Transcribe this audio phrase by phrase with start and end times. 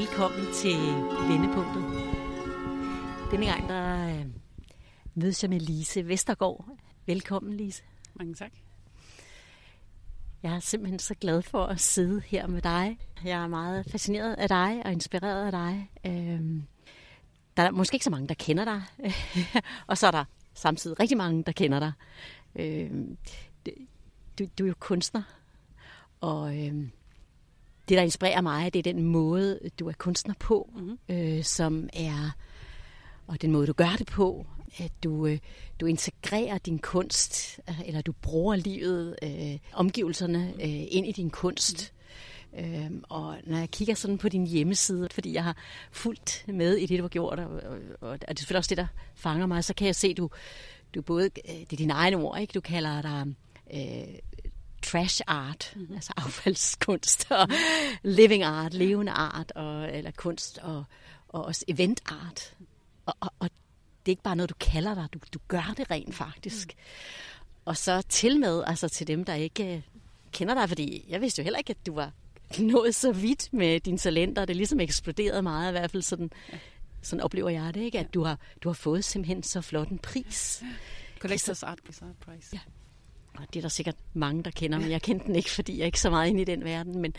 [0.00, 0.76] velkommen til
[1.28, 1.84] Vendepunktet.
[3.30, 4.26] Denne gang der øh,
[5.14, 6.68] mødes jeg med Lise Vestergaard.
[7.06, 7.82] Velkommen, Lise.
[8.14, 8.52] Mange tak.
[10.42, 12.98] Jeg er simpelthen så glad for at sidde her med dig.
[13.24, 15.90] Jeg er meget fascineret af dig og inspireret af dig.
[16.06, 16.62] Øhm,
[17.56, 18.82] der er måske ikke så mange, der kender dig.
[19.86, 20.24] og så er der
[20.54, 21.92] samtidig rigtig mange, der kender dig.
[22.56, 23.16] Øhm,
[24.38, 25.22] du, du er jo kunstner.
[26.20, 26.90] Og øhm,
[27.88, 30.98] det, der inspirerer mig, det er den måde, du er kunstner på, mm-hmm.
[31.08, 32.36] øh, som er,
[33.26, 34.46] og den måde, du gør det på,
[34.78, 35.38] at du, øh,
[35.80, 41.30] du integrerer din kunst, øh, eller du bruger livet, øh, omgivelserne øh, ind i din
[41.30, 41.92] kunst.
[41.92, 41.96] Mm.
[42.58, 45.56] Øhm, og når jeg kigger sådan på din hjemmeside, fordi jeg har
[45.90, 48.78] fulgt med i det, du har gjort, og, og, og det er selvfølgelig også det,
[48.78, 50.30] der fanger mig, så kan jeg se, du,
[50.94, 52.52] du både, øh, det er dine egne ord, ikke?
[52.52, 53.34] du kalder dig
[53.74, 54.18] øh,
[54.86, 55.94] trash art, mm-hmm.
[55.94, 57.48] altså affaldskunst, og
[58.02, 60.84] living art, levende art, og, eller kunst, og,
[61.28, 62.54] og også event art.
[63.06, 63.50] Og, og, og
[64.06, 66.68] det er ikke bare noget, du kalder dig, du, du gør det rent faktisk.
[66.68, 67.52] Mm.
[67.64, 69.82] Og så til med, altså til dem, der ikke øh,
[70.32, 72.12] kender dig, fordi jeg vidste jo heller ikke, at du var
[72.72, 74.44] nået så vidt med dine talenter.
[74.44, 76.58] Det er ligesom eksploderet meget, i hvert fald sådan, ja.
[77.02, 77.98] sådan oplever jeg det, ikke?
[77.98, 80.62] at du har, du har fået simpelthen så flot en pris.
[81.18, 81.78] Collectors Art
[82.20, 82.50] Prize.
[82.52, 82.58] Ja.
[83.36, 85.82] Og det er der sikkert mange, der kender, men jeg kendte den ikke, fordi jeg
[85.82, 87.00] er ikke så meget inde i den verden.
[87.00, 87.14] Men,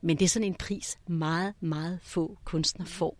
[0.00, 3.16] men det er sådan en pris, meget, meget få kunstnere får.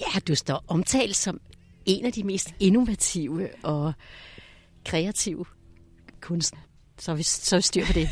[0.00, 1.40] Ja, du står omtalt som
[1.86, 3.92] en af de mest innovative og
[4.84, 5.44] kreative
[6.20, 6.62] kunstnere.
[6.98, 8.08] Så vi, så vi styr på det.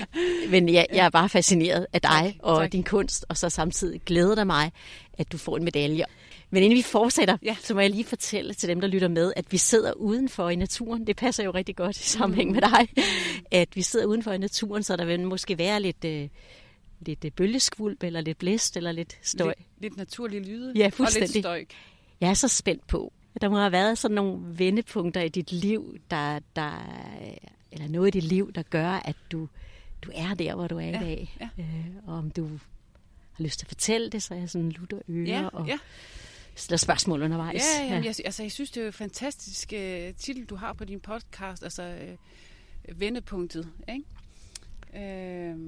[0.52, 2.72] Men jeg, jeg er bare fascineret af dig tak, og tak.
[2.72, 4.72] din kunst, og så samtidig glæder det mig,
[5.18, 6.04] at du får en medalje.
[6.50, 7.56] Men inden vi fortsætter, ja.
[7.60, 10.56] så må jeg lige fortælle til dem, der lytter med, at vi sidder udenfor i
[10.56, 11.06] naturen.
[11.06, 12.88] Det passer jo rigtig godt i sammenhæng med dig.
[13.50, 16.04] At vi sidder udenfor i naturen, så der vil måske være lidt...
[16.04, 16.28] Øh,
[17.00, 19.54] lidt øh, bølgeskvulp, eller lidt blæst, eller lidt støj.
[19.58, 21.28] Lidt, lidt naturlig lyde, ja, fuldstændig.
[21.28, 21.64] og lidt støj.
[22.20, 23.12] Jeg er så spændt på.
[23.40, 26.70] Der må have været sådan nogle vendepunkter i dit liv, der, der,
[27.72, 29.48] eller noget i dit liv, der gør, at du,
[30.02, 31.36] du er der, hvor du er ja, i dag.
[31.40, 31.48] Ja.
[31.58, 32.48] Øh, og om du
[33.32, 35.78] har lyst til at fortælle det, så er jeg sådan lutter ører ja, og ja.
[36.58, 37.62] Stiller spørgsmål undervejs.
[37.78, 38.08] Ja, jamen, ja.
[38.08, 41.00] Jeg, altså, jeg synes, det er jo en fantastisk uh, titel, du har på din
[41.00, 41.96] podcast, altså
[42.88, 43.72] uh, Vendepunktet.
[43.88, 44.04] Ikke?
[45.54, 45.60] Uh,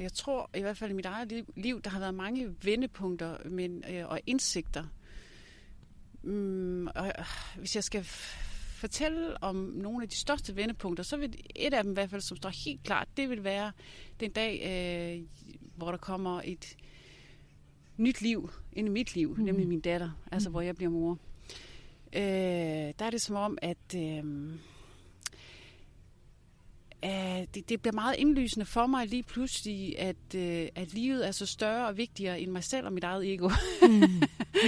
[0.00, 3.84] jeg tror i hvert fald i mit eget liv, der har været mange vendepunkter men,
[3.90, 4.84] øh, og indsigter.
[6.22, 7.24] Mm, og, øh,
[7.58, 8.04] hvis jeg skal
[8.80, 12.20] fortælle om nogle af de største vendepunkter, så vil et af dem i hvert fald,
[12.20, 13.72] som står helt klart, det vil være
[14.20, 15.26] den dag, øh,
[15.76, 16.76] hvor der kommer et
[17.96, 19.44] nyt liv ind i mit liv, mm.
[19.44, 20.52] nemlig min datter, altså mm.
[20.52, 21.18] hvor jeg bliver mor.
[22.12, 22.22] Øh,
[22.98, 23.94] der er det som om, at...
[23.96, 24.24] Øh,
[27.04, 31.30] Uh, det, det bliver meget indlysende for mig lige pludselig, at, uh, at livet er
[31.30, 33.50] så større og vigtigere end mig selv og mit eget ego.
[33.82, 34.22] Mm.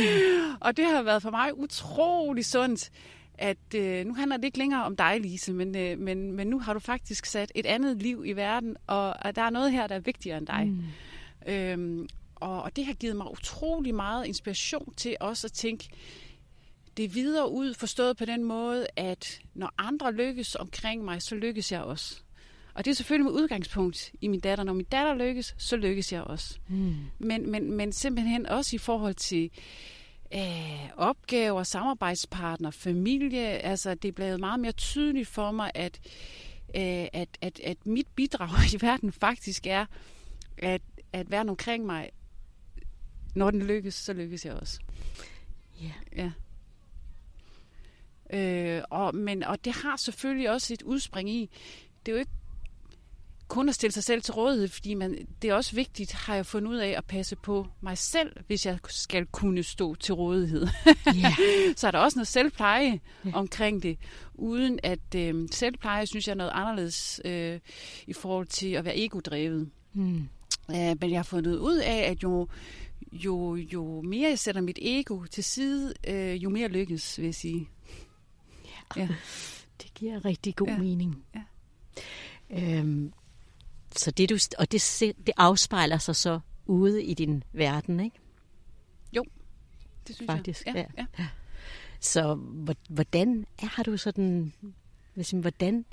[0.67, 2.91] og det har været for mig utrolig sundt,
[3.39, 6.59] at uh, nu handler det ikke længere om dig, Lise, men, uh, men, men nu
[6.59, 9.87] har du faktisk sat et andet liv i verden, og, og der er noget her,
[9.87, 10.67] der er vigtigere end dig.
[10.67, 11.53] Mm.
[11.53, 12.09] Øhm,
[12.43, 15.89] og, og det har givet mig utrolig meget inspiration til også at tænke,
[16.97, 21.73] det videre ud, forstået på den måde, at når andre lykkes omkring mig, så lykkes
[21.73, 22.21] jeg også.
[22.75, 24.65] Og det er selvfølgelig med udgangspunkt i min datter.
[24.65, 26.59] Når min datter lykkes, så lykkes jeg også.
[26.69, 26.95] Mm.
[27.19, 29.51] Men, men, men simpelthen også i forhold til
[30.35, 33.47] øh, opgaver, samarbejdspartner, familie.
[33.47, 36.01] Altså, det er blevet meget mere tydeligt for mig, at,
[36.77, 39.87] øh, at, at, at mit bidrag i verden faktisk er,
[40.59, 40.83] at,
[41.13, 42.11] at være omkring mig,
[43.35, 44.81] når den lykkes, så lykkes jeg også.
[45.83, 45.93] Yeah.
[46.17, 46.31] Ja.
[48.33, 51.51] Øh, og, men, og det har selvfølgelig også et udspring i,
[52.07, 52.33] det er jo ikke
[53.49, 56.47] kun at stille sig selv til rådighed, fordi man, det er også vigtigt, har jeg
[56.47, 60.67] fundet ud af, at passe på mig selv, hvis jeg skal kunne stå til rådighed.
[61.09, 61.33] Yeah.
[61.77, 63.37] så er der også noget selvpleje yeah.
[63.37, 63.99] omkring det,
[64.35, 67.61] uden at øh, selvpleje, synes jeg, er noget anderledes øh,
[68.07, 69.71] i forhold til at være egodrevet.
[69.93, 70.29] Mm.
[70.71, 72.49] Øh, men jeg har fundet ud af, at jo,
[73.13, 77.35] jo, jo mere jeg sætter mit ego til side, øh, jo mere lykkes, vil jeg
[77.35, 77.69] sige.
[78.97, 79.09] Ja.
[79.83, 80.79] Det giver rigtig god ja.
[80.79, 81.25] mening.
[81.35, 81.43] Ja.
[82.51, 83.13] Øhm,
[83.97, 88.17] så det du, og det, det afspejler sig så ude i din verden, ikke?
[89.13, 89.25] Jo,
[90.07, 90.75] det synes Faktisk, jeg.
[90.75, 91.07] Ja, ja.
[91.19, 91.29] ja.
[92.01, 92.35] Så
[92.89, 94.53] hvordan har du sådan,
[95.33, 95.85] hvordan,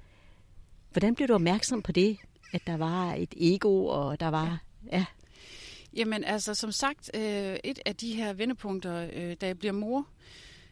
[0.92, 2.18] hvordan blev du opmærksom på det,
[2.54, 4.98] at der var et ego, og der var, ja.
[4.98, 5.06] ja.
[5.94, 10.08] Jamen altså, som sagt, øh, et af de her vendepunkter, øh, da jeg bliver mor,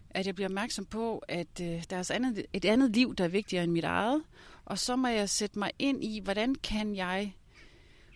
[0.10, 3.24] at jeg bliver opmærksom på, at øh, der er altså andet, et andet liv, der
[3.24, 4.24] er vigtigere end mit eget.
[4.66, 7.34] Og så må jeg sætte mig ind i, hvordan kan jeg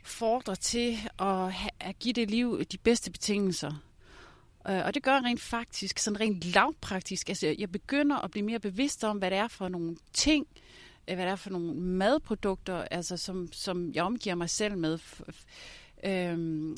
[0.04, 3.84] fordrer til at, ha- at give det liv de bedste betingelser.
[4.70, 7.30] Øh, Og det gør jeg rent faktisk, sådan rent lavpraktisk.
[7.30, 10.48] Altså, jeg begynder at blive mere bevidst om, hvad det er for nogle ting,
[11.08, 15.00] øh, hvad det er for nogle madprodukter, altså, som, som jeg omgiver mig selv med.
[16.04, 16.78] Øhm,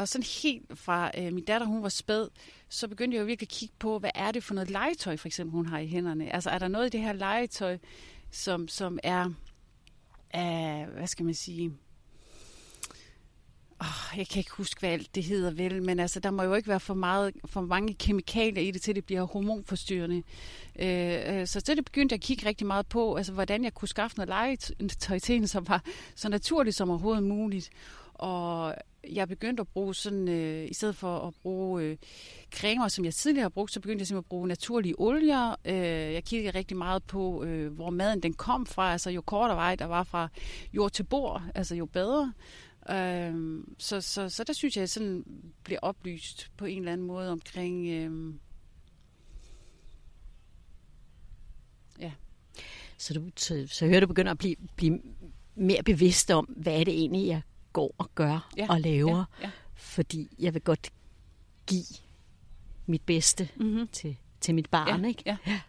[0.00, 2.28] og sådan helt fra øh, min datter, hun var spæd,
[2.68, 5.28] så begyndte jeg jo virkelig at kigge på, hvad er det for noget legetøj, for
[5.28, 6.34] eksempel, hun har i hænderne.
[6.34, 7.78] Altså, er der noget i det her legetøj,
[8.30, 9.30] som, som er,
[10.30, 11.72] er, hvad skal man sige,
[13.82, 16.54] Oh, jeg kan ikke huske, hvad alt det hedder vel, men altså, der må jo
[16.54, 20.22] ikke være for, meget, for mange kemikalier i det, til det bliver hormonforstyrrende.
[20.78, 23.74] Øh, øh så så det begyndte jeg at kigge rigtig meget på, altså hvordan jeg
[23.74, 25.82] kunne skaffe noget legetøj til hende, som var
[26.14, 27.70] så naturligt som overhovedet muligt.
[28.14, 28.74] Og
[29.08, 31.96] jeg begyndte at bruge sådan, øh, i stedet for at bruge øh,
[32.54, 35.54] cremer, som jeg tidligere har brugt, så begyndte jeg simpelthen at bruge naturlige olier.
[35.64, 35.74] Øh,
[36.14, 38.92] jeg kiggede rigtig meget på, øh, hvor maden den kom fra.
[38.92, 40.28] Altså jo kortere vej der var fra
[40.72, 42.32] jord til bord, altså jo bedre.
[42.90, 45.24] Øh, så, så, så der synes jeg, jeg sådan
[45.64, 47.88] blev oplyst på en eller anden måde omkring...
[47.88, 48.40] Øhm,
[53.00, 55.00] Så, du, så, så hører du begynder at blive, blive
[55.54, 57.40] mere bevidst om, hvad er det egentlig, jeg
[57.72, 59.24] går og gør Ja, og laver.
[59.40, 59.50] ja, ja.
[59.74, 60.92] Fordi jeg vil godt
[61.66, 61.84] give
[62.86, 63.88] mit bedste mm-hmm.
[63.88, 65.22] til, til mit barn, ja, ikke?
[65.26, 65.36] Ja.
[65.46, 65.60] Ja.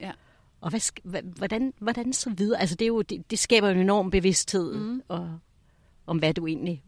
[0.00, 0.12] Ja.
[0.60, 2.60] Og hvad, hvordan, hvordan så videre?
[2.60, 5.02] Altså det, er jo, det, det skaber jo en enorm bevidsthed mm.
[5.08, 5.38] og,
[6.06, 6.84] om, hvad du egentlig,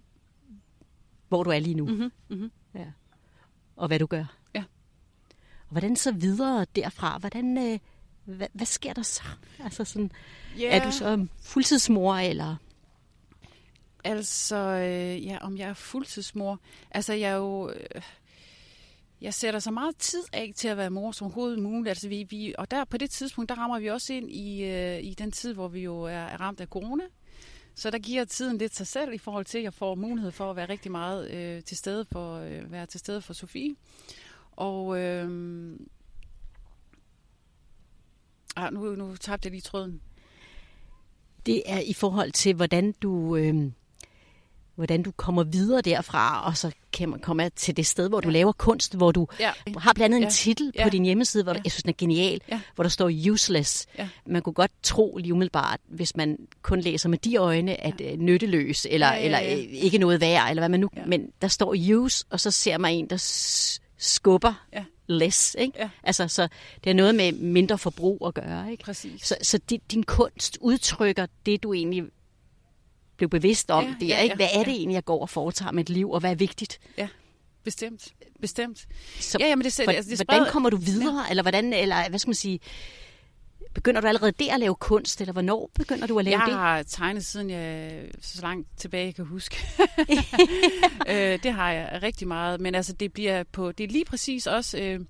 [1.28, 1.92] hvor du er lige nu, mm.
[1.92, 2.10] Mm-hmm.
[2.28, 2.50] Mm-hmm.
[2.75, 2.87] ja.
[3.76, 4.25] og hvad du gør.
[4.54, 4.64] Ja.
[5.66, 7.19] Og hvordan så videre derfra?
[7.19, 7.78] Hvordan, øh,
[8.25, 9.22] hvad, hvad sker der så?
[9.60, 10.10] Altså sådan,
[10.60, 10.76] Yeah.
[10.76, 12.56] Er du så fuldtidsmor, eller?
[14.06, 16.60] Altså, øh, ja, om jeg er fuldtidsmor.
[16.90, 17.70] Altså, jeg er jo...
[17.70, 18.02] Øh,
[19.20, 21.88] jeg sætter så meget tid af til at være mor som overhovedet muligt.
[21.88, 25.04] Altså, vi, vi, og der på det tidspunkt, der rammer vi også ind i, øh,
[25.04, 27.04] i den tid, hvor vi jo er, er ramt af corona.
[27.74, 30.50] Så der giver tiden lidt sig selv i forhold til, at jeg får mulighed for
[30.50, 33.74] at være rigtig meget øh, til stede for øh, være til stede for Sofie.
[34.52, 35.30] Og øh,
[38.56, 40.00] ah, nu, nu tabte jeg lige tråden.
[41.46, 43.70] Det er i forhold til, hvordan du, øh,
[44.76, 48.28] hvordan du kommer videre derfra, og så kan man komme til det sted, hvor du
[48.28, 48.32] Ja.
[48.32, 49.50] laver kunst, hvor du Ja.
[49.76, 50.31] har blandt andet en Ja.
[50.31, 50.84] titel Ja.
[50.84, 51.61] på din hjemmeside, hvor Ja.
[51.64, 52.61] jeg synes, den er genial, Ja.
[52.75, 53.87] hvor der står useless.
[53.99, 54.08] Ja.
[54.26, 58.17] Man kunne godt tro lige umiddelbart, hvis man kun læser med de øjne, at ja.
[58.17, 59.25] nytteløs, eller, Ja, ja, ja.
[59.25, 60.88] eller øh, ikke noget værd, eller hvad man nu...
[60.96, 61.05] Ja.
[61.06, 63.17] Men der står use, og så ser man en, der
[63.99, 64.84] skubber Ja.
[65.08, 65.73] less, ikke?
[65.78, 65.88] Ja.
[66.02, 66.49] Altså, så
[66.84, 68.84] det er noget med mindre forbrug at gøre, ikke?
[68.84, 69.26] Præcis.
[69.26, 72.05] Så, så din, din kunst udtrykker det, du egentlig
[73.16, 73.84] blev bevidst om.
[73.84, 74.64] Ja, det er ja, ikke, ja, hvad er ja.
[74.64, 76.78] det egentlig, jeg går og foretager et liv, og hvad er vigtigt?
[77.64, 78.08] Bestemt.
[78.40, 78.86] Bestemt.
[79.20, 81.22] Så, Ja, jamen det, hvor, altså, det hvordan spreder- kommer du videre?
[81.24, 81.30] Ja.
[81.30, 82.60] Eller hvordan, eller hvad skal man sige,
[83.74, 86.54] begynder du allerede der at lave kunst, eller hvornår begynder du at lave jeg det?
[86.54, 89.56] har tegnet siden jeg så langt tilbage jeg kan huske.
[91.08, 94.46] øh, det har jeg rigtig meget, men altså det bliver på det er lige præcis
[94.46, 95.00] også øh,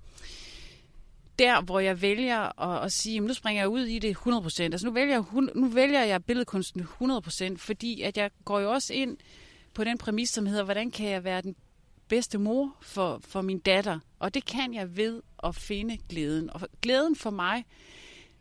[1.39, 4.63] der hvor jeg vælger at, at sige, jamen, nu springer jeg ud i det 100%.
[4.63, 8.93] Altså nu vælger jeg nu vælger jeg billedkunsten 100%, fordi at jeg går jo også
[8.93, 9.17] ind
[9.73, 11.55] på den præmis som hedder, hvordan kan jeg være den
[12.07, 13.99] bedste mor for, for min datter?
[14.19, 16.49] Og det kan jeg ved at finde glæden.
[16.49, 17.65] Og glæden for mig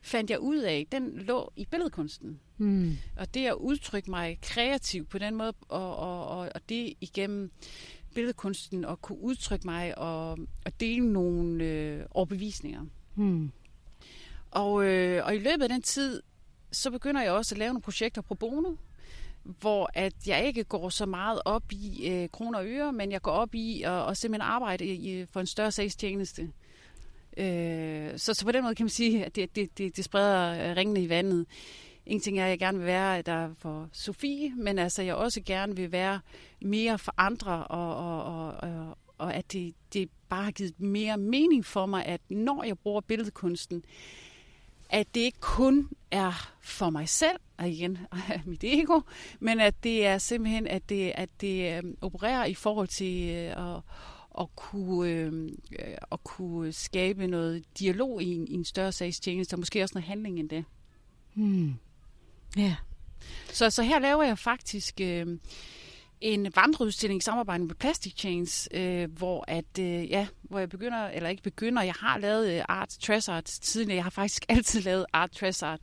[0.03, 2.41] fandt jeg ud af, den lå i billedkunsten.
[2.57, 2.99] Hmm.
[3.17, 7.51] Og det at udtrykke mig kreativt på den måde, og, og, og, og det igennem
[8.17, 10.31] billedkunsten, at kunne udtrykke mig og,
[10.65, 12.85] og dele nogle øh, overbevisninger.
[13.15, 13.51] Hmm.
[14.51, 16.23] Og, øh, og i løbet af den tid,
[16.73, 18.75] så begynder jeg også at lave nogle projekter pro bono,
[19.43, 23.23] hvor at jeg ikke går så meget op i øh, kroner og øre, men jeg
[23.23, 26.43] går op i at, at simpelthen arbejde i, for en større sagstjeneste.
[27.37, 30.71] Øh, så, så på den måde kan man sige, at det, det, det, det spreder
[30.71, 31.47] øh, ringene i vandet.
[32.07, 35.41] En ting er, at jeg gerne vil være der for Sofie, men altså jeg også
[35.47, 36.21] gerne vil være
[36.61, 41.17] mere for andre, og, og, og, og, og at det, det bare har givet mere
[41.17, 43.85] mening for mig, at når jeg bruger billedkunsten,
[44.91, 47.99] at det ikke kun er for mig selv, og igen
[48.45, 49.01] mit ego,
[49.41, 53.75] men at det er simpelthen, at det, at det øh, opererer i forhold til øh,
[53.75, 53.83] at,
[54.41, 59.55] at, kunne, øhm, øh, at kunne skabe noget dialog i en, i en større sagstjeneste,
[59.55, 60.65] og måske også noget handling end det.
[61.35, 61.75] Hmm.
[62.57, 62.77] Ja.
[63.53, 65.27] Så, så her laver jeg faktisk øh,
[66.21, 71.09] en vandreudstilling i samarbejde med Plastic Chains, øh, hvor at øh, ja, hvor jeg begynder
[71.09, 73.97] eller ikke begynder, jeg har lavet øh, art trash art tidligere.
[73.97, 75.81] Jeg har faktisk altid lavet art trash art.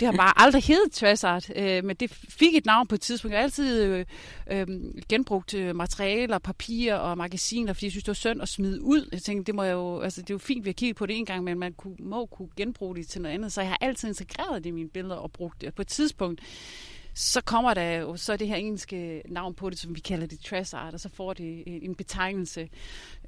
[0.00, 3.00] Det har bare aldrig heddet trash art, øh, men det fik et navn på et
[3.00, 3.32] tidspunkt.
[3.32, 4.06] Jeg har altid øh,
[4.50, 4.66] øh,
[5.08, 9.08] genbrugt øh, materialer, papir og magasiner, fordi jeg synes det var synd at smide ud.
[9.12, 11.06] Jeg tænkte, det må jeg jo, altså det er jo fint, vi har kigget på
[11.06, 13.52] det en gang, men man kunne, må kunne genbruge det til noget andet.
[13.52, 15.74] Så jeg har altid integreret det i mine billeder og brugt det.
[15.74, 16.40] På et tidspunkt
[17.20, 20.40] så kommer der jo så det her engelske navn på det, som vi kalder det
[20.40, 22.68] trash art, og så får det en betegnelse.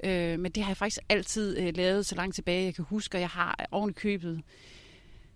[0.03, 3.17] Øh, men det har jeg faktisk altid øh, lavet så langt tilbage, jeg kan huske,
[3.17, 4.41] og jeg har oven købet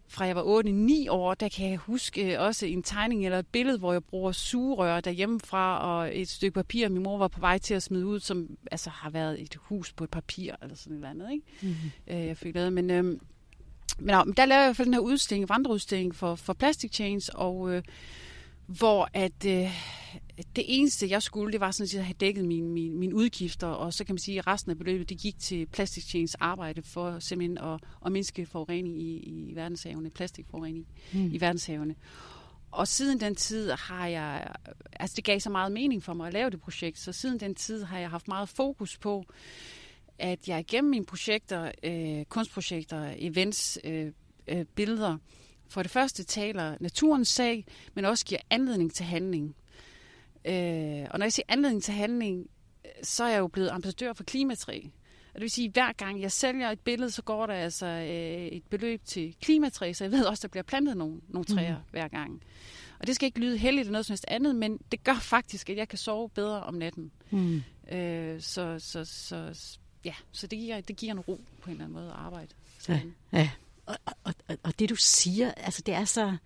[0.07, 0.61] fra jeg var
[1.05, 4.03] 8-9 år, der kan jeg huske øh, også en tegning eller et billede, hvor jeg
[4.03, 8.05] bruger sugerør derhjemmefra, og et stykke papir, min mor var på vej til at smide
[8.05, 11.31] ud, som altså har været et hus på et papir, eller sådan et eller andet,
[11.31, 11.45] ikke?
[11.61, 12.25] Mm-hmm.
[12.27, 12.73] jeg fik lavet.
[12.73, 13.19] Men, øh, men,
[13.99, 17.35] men der lavede jeg i hvert fald den her udstilling, vandreudstilling for, for Plastic Change,
[17.35, 17.83] og øh,
[18.67, 19.71] hvor at øh,
[20.55, 23.67] det eneste, jeg skulle, det var sådan set at have dækket mine, mine, mine udgifter,
[23.67, 26.81] og så kan man sige, at resten af beløbet, det gik til Plastic Change arbejde
[26.81, 31.31] for simpelthen at, at mindske forurening i, i verdenshavene, plastikforurening mm.
[31.33, 31.95] i verdenshavene.
[32.71, 34.53] Og siden den tid har jeg,
[34.93, 37.55] altså det gav så meget mening for mig at lave det projekt, så siden den
[37.55, 39.25] tid har jeg haft meget fokus på,
[40.19, 44.11] at jeg gennem mine projekter, øh, kunstprojekter, events, øh,
[44.47, 45.17] øh, billeder,
[45.69, 49.55] for det første taler naturens sag, men også giver anledning til handling.
[50.45, 52.49] Øh, og når jeg siger anledning til handling,
[53.03, 54.81] så er jeg jo blevet ambassadør for klimatræ.
[55.33, 57.85] Og det vil sige, at hver gang jeg sælger et billede, så går der altså
[57.85, 61.45] øh, et beløb til klimatræ, så jeg ved også, at der bliver plantet nogle, nogle
[61.45, 61.83] træer mm.
[61.91, 62.41] hver gang.
[62.99, 65.69] Og det skal ikke lyde heldigt eller noget som helst andet, men det gør faktisk,
[65.69, 67.11] at jeg kan sove bedre om natten.
[67.31, 67.63] Mm.
[67.91, 69.53] Øh, så, så, så,
[70.05, 72.49] ja, så det giver, det giver en ro på en eller anden måde at arbejde.
[72.89, 73.01] Ja,
[73.33, 73.49] ja.
[73.87, 76.37] Og, og, og, og det du siger, altså det er så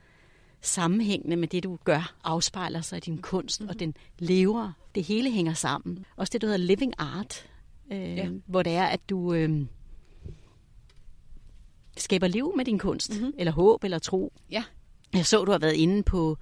[0.62, 3.70] sammenhængende med det, du gør, afspejler sig i din kunst, mm-hmm.
[3.70, 4.72] og den lever.
[4.96, 6.06] Det hele hænger sammen.
[6.16, 7.50] Også det, du hedder living art,
[7.92, 8.30] øh, ja.
[8.46, 9.66] hvor det er, at du øh,
[11.98, 13.34] skaber liv med din kunst, mm-hmm.
[13.38, 14.34] eller håb, eller tro.
[14.52, 14.64] Ja.
[15.14, 16.38] Jeg så, du har været inde på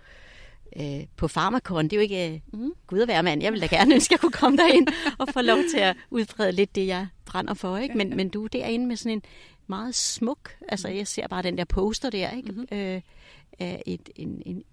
[0.76, 1.84] øh, på Pharmacon.
[1.84, 2.72] Det er jo ikke mm.
[2.88, 3.44] Gud at være mand.
[3.44, 4.88] Jeg vil da gerne ønske, at jeg kunne komme derind
[5.18, 7.78] og få lov til at udbrede lidt det, jeg brænder for.
[7.78, 7.98] Ikke?
[7.98, 9.22] Men, men du er derinde med sådan en
[9.70, 10.98] meget smuk, altså mhm.
[10.98, 12.52] jeg ser bare den der poster der, ikke?
[12.52, 12.78] Mm-hmm.
[12.78, 13.02] Øh,
[13.60, 14.64] af et, en, en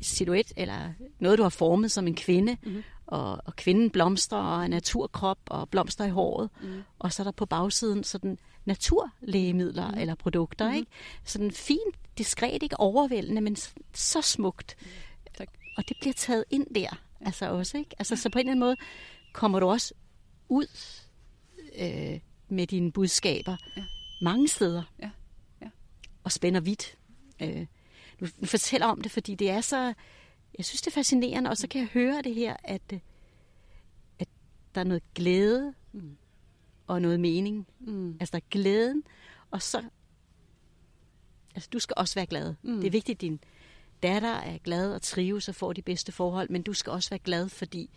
[0.00, 2.82] silhuet, eller noget, du har formet som en kvinde, mm-hmm.
[3.06, 6.82] og, og kvinden blomstrer, og en naturkrop, og blomster i håret, mm-hmm.
[6.98, 10.00] og så er der på bagsiden sådan naturlægemidler mm-hmm.
[10.00, 10.78] eller produkter, mm-hmm.
[10.78, 10.90] ikke?
[11.24, 13.56] Sådan fint, diskret, ikke overvældende, men
[13.94, 14.76] så smukt.
[14.80, 14.86] Mm,
[15.38, 15.48] tak.
[15.76, 17.90] Og det bliver taget ind der, altså også, ikke?
[17.98, 18.76] Altså, så på en eller anden måde
[19.32, 19.94] kommer du også
[20.48, 20.66] ud
[21.78, 23.82] øh, med dine budskaber ja.
[24.22, 24.82] Mange steder.
[25.02, 25.10] Ja.
[25.62, 25.68] Ja.
[26.24, 26.98] Og spænder vidt.
[27.42, 27.66] Øh,
[28.20, 29.94] du fortæller om det, fordi det er så...
[30.58, 33.00] Jeg synes, det er fascinerende, og så kan jeg høre det her, at, øh,
[34.18, 34.28] at
[34.74, 36.16] der er noget glæde mm.
[36.86, 37.66] og noget mening.
[37.80, 38.16] Mm.
[38.20, 39.02] Altså, der er glæden,
[39.50, 39.82] og så...
[41.54, 42.54] Altså, du skal også være glad.
[42.62, 42.76] Mm.
[42.76, 43.40] Det er vigtigt, at din
[44.02, 47.18] datter er glad og trives og får de bedste forhold, men du skal også være
[47.18, 47.90] glad, fordi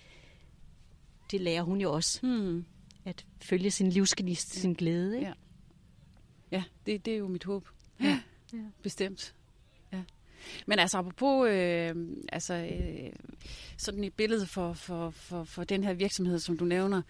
[1.31, 2.25] det lærer hun jo også.
[2.25, 2.65] Mm.
[3.05, 4.61] At følge sin livsgnist, ja.
[4.61, 5.15] sin glæde.
[5.15, 5.27] Ikke?
[5.27, 5.33] Ja,
[6.55, 7.67] ja det, det er jo mit håb.
[8.01, 8.19] Ja.
[8.53, 8.57] ja.
[8.83, 9.33] Bestemt.
[10.65, 11.95] Men altså apropos øh,
[12.29, 13.11] altså, øh,
[13.77, 17.01] sådan et billede for, for, for, for den her virksomhed, som du nævner,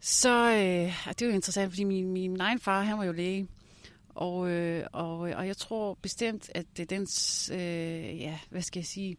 [0.00, 3.48] så øh, det er jo interessant, fordi min, min egen far, han var jo læge.
[4.08, 8.86] Og, øh, og, og jeg tror bestemt, at det dens, øh, ja, hvad skal jeg
[8.86, 9.16] sige,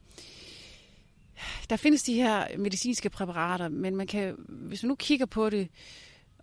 [1.69, 5.69] der findes de her medicinske præparater, men man kan, hvis man nu kigger på det,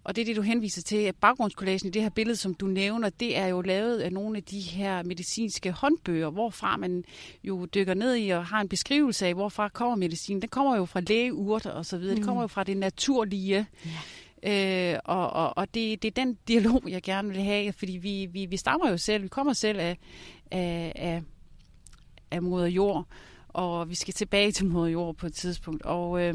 [0.04, 2.66] og det er det, du henviser til, at baggrundskollagen i det her billede, som du
[2.66, 7.04] nævner, det er jo lavet af nogle af de her medicinske håndbøger, hvorfra man
[7.44, 10.40] jo dykker ned i og har en beskrivelse af, hvorfra kommer medicin.
[10.40, 12.14] Den kommer jo fra lægeurter og så videre.
[12.14, 12.20] Mm.
[12.20, 13.66] Det kommer jo fra det naturlige.
[13.86, 14.92] Ja.
[14.94, 18.28] Øh, og og, og det, det er den dialog, jeg gerne vil have, fordi vi,
[18.32, 19.98] vi, vi stammer jo selv, vi kommer selv af,
[20.50, 21.22] af, af,
[22.30, 23.06] af moder jord,
[23.48, 25.82] og vi skal tilbage til moder jord på et tidspunkt.
[25.82, 26.34] Og øh,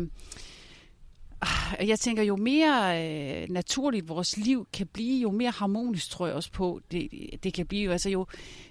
[1.41, 6.27] Ah, jeg tænker, jo mere øh, naturligt vores liv kan blive, jo mere harmonisk tror
[6.27, 7.10] jeg også på, det,
[7.44, 7.91] det kan blive.
[7.91, 8.25] Altså jo,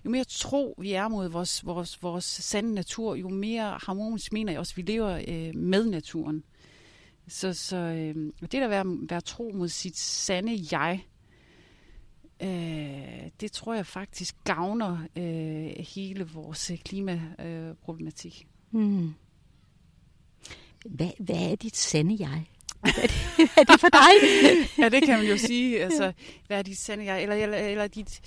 [0.04, 4.52] jo mere tro vi er mod vores, vores, vores sande natur, jo mere harmonisk mener
[4.52, 6.44] jeg også, vi lever øh, med naturen.
[7.28, 11.04] Så, så øh, det der være, være tro mod sit sande jeg,
[12.42, 18.46] øh, det tror jeg faktisk gavner øh, hele vores øh, klimaproblematik.
[18.74, 19.14] Øh, mm.
[20.84, 22.46] Hvad, hvad er dit sande jeg?
[22.86, 24.10] er, det, er det for dig?
[24.84, 25.82] ja, det kan man jo sige.
[25.84, 26.12] Altså,
[26.46, 27.22] hvad er dit sande jeg?
[27.22, 28.20] Eller, eller, eller dit...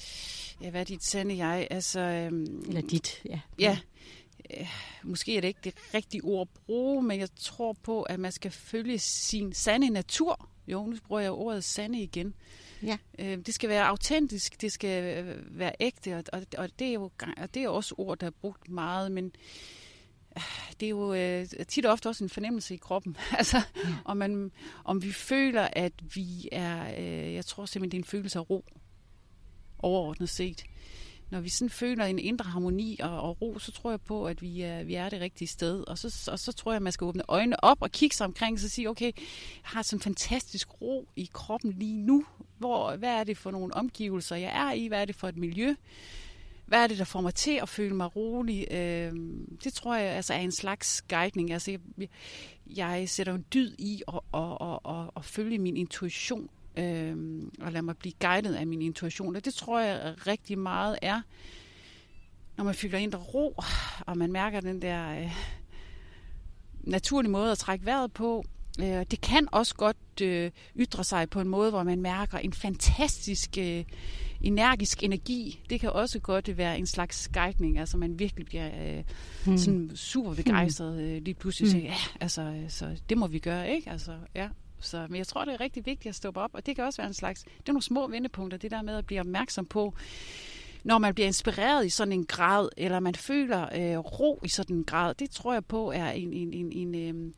[0.62, 1.68] Ja, hvad er dit sande jeg?
[1.72, 3.40] Altså, øhm, eller dit, ja.
[3.60, 3.78] Ja.
[4.58, 4.68] Øh,
[5.04, 8.32] måske er det ikke det rigtige ord at bruge, men jeg tror på, at man
[8.32, 10.50] skal følge sin sande natur.
[10.68, 12.34] Jo, nu bruger jeg ordet sande igen.
[12.84, 12.98] Ja.
[13.20, 17.12] Øh, det skal være autentisk, det skal være ægte, og, og, og det er jo
[17.38, 19.32] og det er også ord, der er brugt meget, men
[20.80, 23.18] det er jo øh, tit og ofte også en fornemmelse i kroppen.
[23.38, 23.96] altså, ja.
[24.06, 24.52] om, man,
[24.84, 28.50] om vi føler, at vi er, øh, jeg tror simpelthen, det er en følelse af
[28.50, 28.66] ro,
[29.80, 30.64] overordnet set.
[31.30, 34.42] når vi sådan føler en indre harmoni og, og ro, så tror jeg på, at
[34.42, 35.88] vi er, vi er det rigtige sted.
[35.88, 38.26] Og så, og så tror jeg, at man skal åbne øjnene op og kigge sig
[38.26, 39.14] omkring, og så sige, okay, jeg
[39.64, 42.26] har sådan en fantastisk ro i kroppen lige nu.
[42.58, 44.88] Hvor, hvad er det for nogle omgivelser, jeg er i?
[44.88, 45.76] Hvad er det for et miljø?
[46.70, 48.68] Hvad er det, der får mig til at føle mig rolig?
[48.72, 49.14] Øh,
[49.64, 51.52] det tror jeg altså er en slags guidning.
[51.52, 52.10] Altså, jeg,
[52.76, 57.72] jeg sætter en dyd i at, at, at, at, at følge min intuition øh, og
[57.72, 59.36] lade mig blive guidet af min intuition.
[59.36, 61.22] Og det tror jeg rigtig meget er,
[62.58, 63.56] når man føler indre ro,
[64.08, 65.32] og man mærker den der øh,
[66.82, 68.46] naturlige måde at trække vejret på.
[68.84, 72.54] Øh, det kan også godt øh, ytre sig på en måde, hvor man mærker en
[72.54, 73.84] fantastisk øh,
[74.42, 75.64] energisk energi.
[75.70, 79.04] Det kan også godt være en slags guidning, altså man virkelig bliver øh,
[79.46, 79.58] hmm.
[79.58, 81.72] sådan super begejstret øh, lige pludselig.
[81.72, 81.80] Hmm.
[81.80, 83.90] Siger, ja, altså, så det må vi gøre, ikke?
[83.90, 84.50] Altså, ja.
[84.82, 87.02] Så, men jeg tror, det er rigtig vigtigt at stoppe op, og det kan også
[87.02, 89.94] være en slags, det er nogle små vendepunkter, det der med at blive opmærksom på,
[90.84, 94.76] når man bliver inspireret i sådan en grad, eller man føler øh, ro i sådan
[94.76, 97.34] en grad, det tror jeg på er en, en, en, en, øh,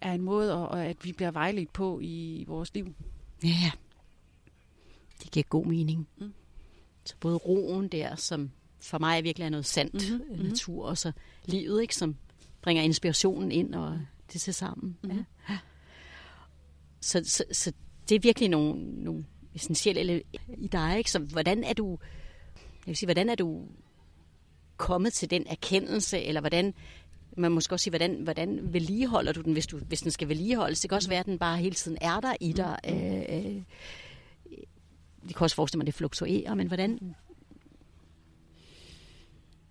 [0.00, 2.94] er en måde, at, at vi bliver vejledt på i vores liv.
[3.44, 3.70] Ja,
[5.22, 6.08] det giver god mening.
[6.18, 6.32] Mm.
[7.04, 8.50] Så både roen der, som
[8.80, 10.44] for mig virkelig er noget sandt mm-hmm.
[10.44, 11.12] natur, og så
[11.44, 12.16] livet, ikke, som
[12.62, 14.00] bringer inspirationen ind og
[14.32, 14.96] det til sammen.
[15.02, 15.24] Mm-hmm.
[15.48, 15.58] Ja.
[17.00, 17.72] Så, så, så
[18.08, 19.24] det er virkelig nogle, nogle
[19.54, 20.22] essentielle
[20.58, 20.98] i dig.
[20.98, 21.10] Ikke?
[21.10, 21.98] Så hvordan er du,
[22.56, 23.68] jeg vil sige, hvordan er du
[24.76, 26.74] kommet til den erkendelse, eller hvordan,
[27.40, 30.80] man måske også sige, hvordan, hvordan vedligeholder du den, hvis, du, hvis den skal vedligeholdes?
[30.80, 32.78] Det kan også være, at den bare hele tiden er der i dig.
[32.84, 32.94] Mm.
[32.94, 33.62] Øh, øh,
[35.28, 37.14] det kan også forestille mig, at det fluktuerer, men hvordan?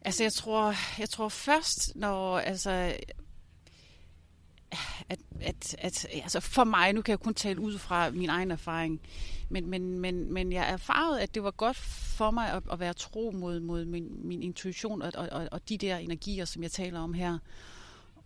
[0.01, 2.93] Altså, jeg tror, jeg tror først, når, altså,
[5.09, 8.51] at, at, at altså for mig, nu kan jeg kun tale ud fra min egen
[8.51, 9.01] erfaring,
[9.49, 12.93] men, men, men, men jeg erfarede, at det var godt for mig at, at være
[12.93, 16.99] tro mod, mod min, min intuition og, og, og de der energier, som jeg taler
[16.99, 17.37] om her.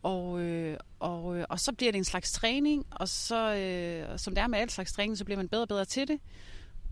[0.04, 4.36] Og, øh, og, øh, og så bliver det en slags træning, og så, øh, som
[4.36, 6.20] det er med al slags træning, så bliver man bedre og bedre til det.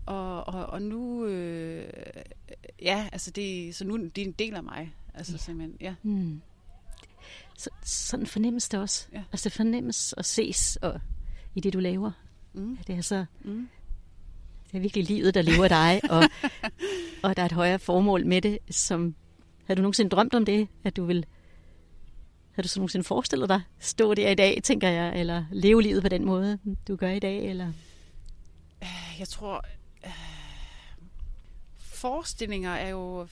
[0.06, 1.92] Og, og, og nu, øh,
[2.82, 4.94] ja, altså det, så nu det er en del af mig.
[5.14, 5.38] Altså ja.
[5.38, 5.94] simpelthen, ja.
[6.02, 6.40] Mm
[7.58, 9.06] så, sådan fornemmes det også.
[9.12, 9.22] Ja.
[9.32, 11.00] Altså det fornemmes og ses og,
[11.54, 12.10] i det, du laver.
[12.52, 12.78] Mm.
[12.86, 13.24] Det er så...
[13.44, 13.68] Mm.
[14.70, 16.22] Det er virkelig livet, der lever dig, og,
[17.22, 19.14] og der er et højere formål med det, som...
[19.66, 21.26] Har du nogensinde drømt om det, at du vil...
[22.52, 26.02] Har du så nogensinde forestillet dig stå der i dag, tænker jeg, eller leve livet
[26.02, 27.72] på den måde, du gør i dag, eller...
[29.18, 29.64] Jeg tror...
[30.06, 30.12] Øh,
[31.78, 33.26] forestillinger er jo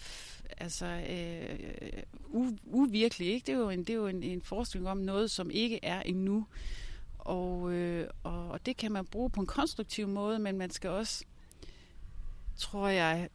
[0.60, 3.28] altså øh, u, uvirkelig.
[3.28, 3.46] Ikke?
[3.46, 6.02] Det er jo, en, det er jo en, en forestilling om noget, som ikke er
[6.02, 6.46] endnu.
[7.18, 10.90] Og, øh, og, og det kan man bruge på en konstruktiv måde, men man skal
[10.90, 11.24] også,
[12.56, 13.28] tror jeg,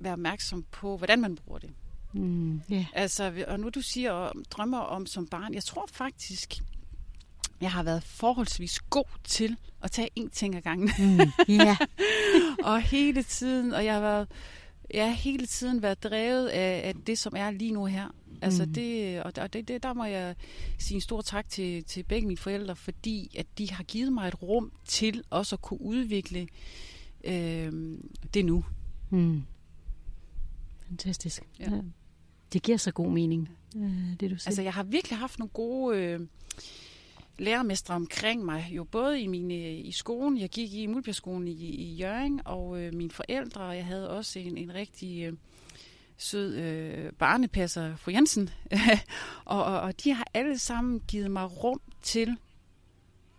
[0.00, 1.70] være opmærksom på, hvordan man bruger det.
[2.12, 2.84] Mm, yeah.
[2.92, 6.54] Altså, og nu du siger og drømmer om som barn, jeg tror faktisk,
[7.60, 10.90] jeg har været forholdsvis god til at tage én ting ad gangen.
[10.98, 11.20] Mm,
[11.50, 11.76] yeah.
[12.72, 14.28] og hele tiden, og jeg har været
[14.94, 18.14] jeg har hele tiden været drevet af, af det, som er lige nu her.
[18.42, 18.72] Altså mm.
[18.72, 20.34] det, og det, det, der må jeg
[20.78, 24.28] sige en stor tak til, til begge mine forældre, fordi at de har givet mig
[24.28, 26.48] et rum til også at kunne udvikle
[27.24, 27.98] øh,
[28.34, 28.64] det nu.
[29.10, 29.42] Mm.
[30.88, 31.42] Fantastisk.
[31.60, 31.70] Ja.
[31.70, 31.80] Ja.
[32.52, 34.48] Det giver så god mening, øh, det du siger.
[34.48, 35.98] Altså jeg har virkelig haft nogle gode...
[35.98, 36.20] Øh,
[37.38, 41.94] lærermestre omkring mig, jo både i, mine, i skolen, jeg gik i Mulbjergskolen i, i
[41.94, 45.32] Jøring, og øh, mine forældre, og jeg havde også en, en rigtig øh,
[46.16, 48.50] sød øh, barnepasser, fru Jensen,
[49.44, 52.36] og, og, og de har alle sammen givet mig rum til,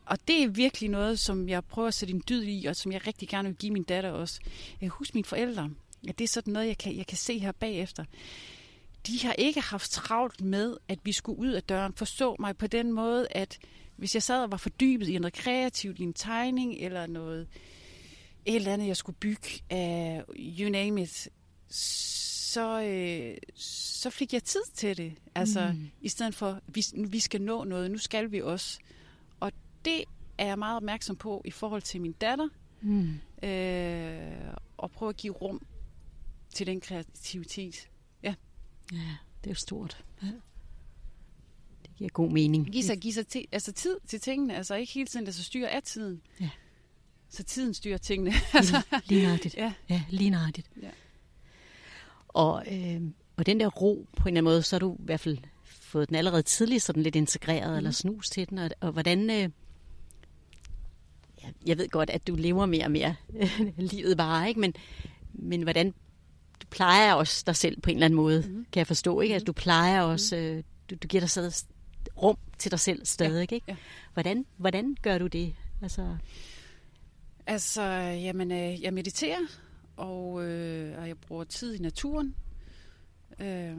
[0.06, 2.92] og det er virkelig noget, som jeg prøver at sætte en dyd i, og som
[2.92, 4.40] jeg rigtig gerne vil give min datter også.
[4.82, 5.70] Jeg husker mine forældre,
[6.08, 8.06] at det er sådan noget, jeg kan, jeg kan se her bagefter
[9.08, 11.94] de har ikke haft travlt med, at vi skulle ud af døren.
[11.94, 13.60] Forstå mig på den måde, at
[14.00, 17.48] hvis jeg sad og var fordybet i noget kreativt, i en tegning eller noget,
[18.46, 21.30] et eller andet, jeg skulle bygge uh, you name it,
[21.70, 25.14] så, øh, så fik jeg tid til det.
[25.36, 25.90] Altså, mm.
[26.02, 28.80] i stedet for, vi, vi skal nå noget, nu skal vi også.
[29.40, 29.52] Og
[29.86, 30.04] det
[30.38, 32.48] er jeg meget opmærksom på i forhold til min datter.
[32.82, 33.20] Mm.
[33.48, 35.62] Øh, og prøve at give rum
[36.54, 37.90] til den kreativitet.
[38.24, 38.36] Ja.
[38.94, 40.06] Ja, det er jo stort.
[40.24, 40.28] Ja
[42.00, 42.72] giver god mening.
[42.72, 45.70] Giv sig, giv sig ti, altså tid til tingene, altså ikke hele tiden, altså styre
[45.70, 46.22] af tiden.
[46.42, 46.50] Ja.
[47.30, 48.34] Så tiden styrer tingene.
[48.54, 48.82] altså.
[49.06, 49.56] Lige nøjagtigt.
[49.56, 49.74] Ja.
[49.90, 50.70] ja, lige nøjagtigt.
[50.82, 50.90] Ja.
[52.28, 53.02] Og, øh,
[53.38, 55.38] og den der ro, på en eller anden måde, så har du i hvert fald
[55.64, 57.78] fået den allerede tidligt sådan lidt integreret, mm.
[57.78, 59.30] eller snus til den, og, og hvordan...
[59.30, 59.50] Øh,
[61.66, 63.16] jeg ved godt, at du lever mere og mere
[63.94, 64.60] livet bare, ikke?
[64.60, 64.74] Men,
[65.34, 65.94] men hvordan
[66.70, 68.66] plejer også dig selv på en eller anden måde, mm.
[68.72, 69.36] kan jeg forstå, ikke?
[69.36, 71.52] At du plejer også, øh, du, du giver dig selv
[72.22, 73.56] rum til dig selv stadig, ja.
[73.56, 73.62] ikke?
[73.68, 73.76] Ja.
[74.14, 75.56] Hvordan, hvordan gør du det?
[75.82, 76.18] Altså,
[77.46, 77.82] altså
[78.24, 79.40] jamen, øh, jeg mediterer,
[79.98, 82.36] og, øh, og jeg bruger tid i naturen.
[83.40, 83.78] Øh,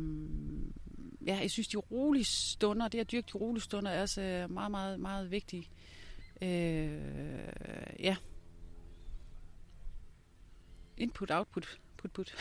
[1.27, 4.71] ja, jeg synes, de rolige stunder, det at dyrke de rolige stunder, er også meget,
[4.71, 5.71] meget, meget vigtigt.
[6.43, 7.01] Øh,
[7.99, 8.17] ja.
[10.97, 12.35] Input, output, put, put.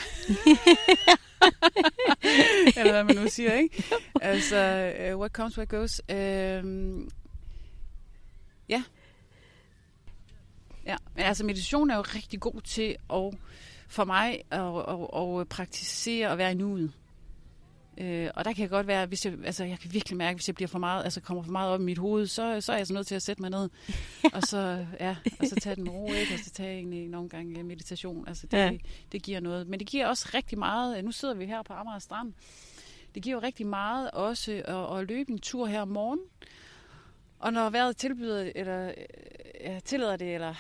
[2.78, 3.84] Eller hvad man nu siger, ikke?
[4.22, 6.02] Altså, uh, what comes, what goes.
[6.10, 6.16] Uh,
[8.70, 8.84] ja.
[10.86, 13.34] Ja, men altså meditation er jo rigtig god til at,
[13.88, 16.94] for mig at, at, at praktisere og være i nuet.
[18.00, 20.48] Øh, og der kan jeg godt være, hvis jeg, altså jeg kan virkelig mærke, hvis
[20.48, 22.78] jeg bliver for meget, altså kommer for meget op i mit hoved, så, så er
[22.78, 23.70] jeg så nødt til at sætte mig ned,
[24.36, 26.34] og så, ja, og så tage den ro, ikke?
[26.34, 28.28] og så tage egentlig nogle gange meditation.
[28.28, 28.72] Altså det, ja.
[29.12, 29.68] det giver noget.
[29.68, 32.34] Men det giver også rigtig meget, nu sidder vi her på Amager Strand,
[33.16, 36.26] det giver jo rigtig meget også at, at løbe en tur her om morgenen,
[37.40, 38.92] og når vejret tilbyder, eller
[39.62, 40.56] ja, tillader det, eller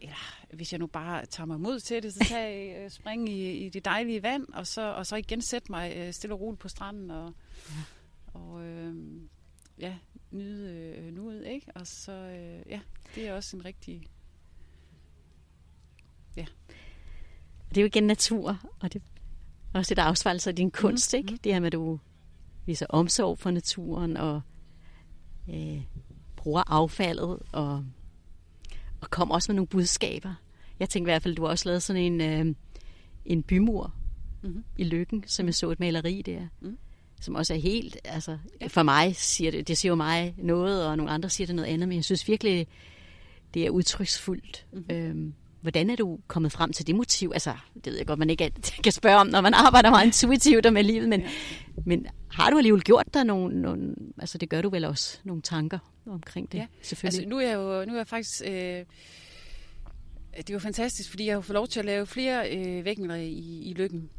[0.00, 3.28] eller hvis jeg nu bare tager mig mod til det, så tager jeg øh, spring
[3.28, 6.40] i, i det dejlige vand, og så, og så igen sætte mig øh, stille og
[6.40, 7.34] roligt på stranden, og,
[7.68, 7.82] ja.
[8.34, 8.94] og øh,
[9.78, 9.96] ja,
[10.30, 11.66] nyde øh, nuet, ikke?
[11.74, 12.80] Og så, øh, ja,
[13.14, 14.08] det er også en rigtig,
[16.36, 16.46] ja.
[17.68, 19.02] Det er jo igen natur, og det
[19.74, 21.32] er også et afspejlelse af din kunst, mm, ikke?
[21.32, 21.38] Mm.
[21.38, 21.98] Det her med, at du
[22.66, 24.40] viser omsorg for naturen, og
[25.50, 25.82] øh,
[26.36, 27.84] bruger affaldet, og
[29.04, 30.34] og kom også med nogle budskaber.
[30.80, 32.54] Jeg tænkte i hvert fald, du har også lavet sådan en, øh,
[33.24, 33.94] en bymur
[34.42, 34.64] mm-hmm.
[34.78, 36.40] i Lykken, som jeg så et maleri der.
[36.60, 36.78] Mm.
[37.20, 40.96] Som også er helt, altså for mig siger det, det siger jo mig noget, og
[40.96, 42.66] nogle andre siger det noget andet, men jeg synes virkelig,
[43.54, 44.66] det er udtryksfuldt.
[44.72, 44.96] Mm-hmm.
[44.96, 47.30] Øhm, hvordan er du kommet frem til det motiv?
[47.34, 48.50] Altså, det ved jeg godt, man ikke
[48.84, 51.28] kan spørge om, når man arbejder meget intuitivt med livet, men, ja.
[51.86, 55.42] men har du alligevel gjort dig nogle, nogle, altså det gør du vel også, nogle
[55.42, 56.66] tanker omkring det, ja.
[56.82, 57.18] selvfølgelig?
[57.18, 58.84] Altså nu er jeg jo nu er jeg faktisk, øh,
[60.36, 63.62] det jo fantastisk, fordi jeg har fået lov til at lave flere øh, vægninger i,
[63.62, 64.10] i lykken.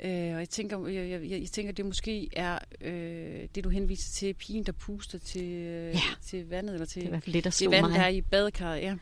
[0.00, 4.12] Øh, og jeg tænker, jeg, jeg, jeg tænker, det måske er øh, det, du henviser
[4.12, 6.00] til, pigen, der puster til, øh, ja.
[6.22, 7.98] til vandet, eller til det, er i hvert fald det, der det vand, mig.
[7.98, 8.80] der er i badekarret.
[8.80, 8.96] Ja.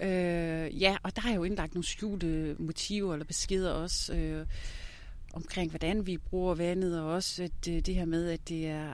[0.00, 4.14] Øh, ja, og der er jo indlagt nogle skjulte motiver eller beskeder også.
[4.14, 4.46] Øh,
[5.34, 8.92] omkring, hvordan vi bruger vandet, og også at øh, det her med, at, det er,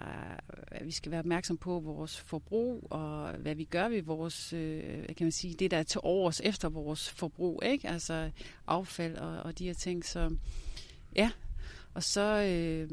[0.66, 4.82] at vi skal være opmærksom på vores forbrug, og hvad vi gør ved vores, øh,
[5.06, 7.88] kan man sige, det der er til overs efter vores forbrug, ikke?
[7.88, 8.30] Altså
[8.66, 10.04] affald og, og de her ting.
[10.04, 10.36] Så
[11.16, 11.30] ja,
[11.94, 12.90] og så, øh,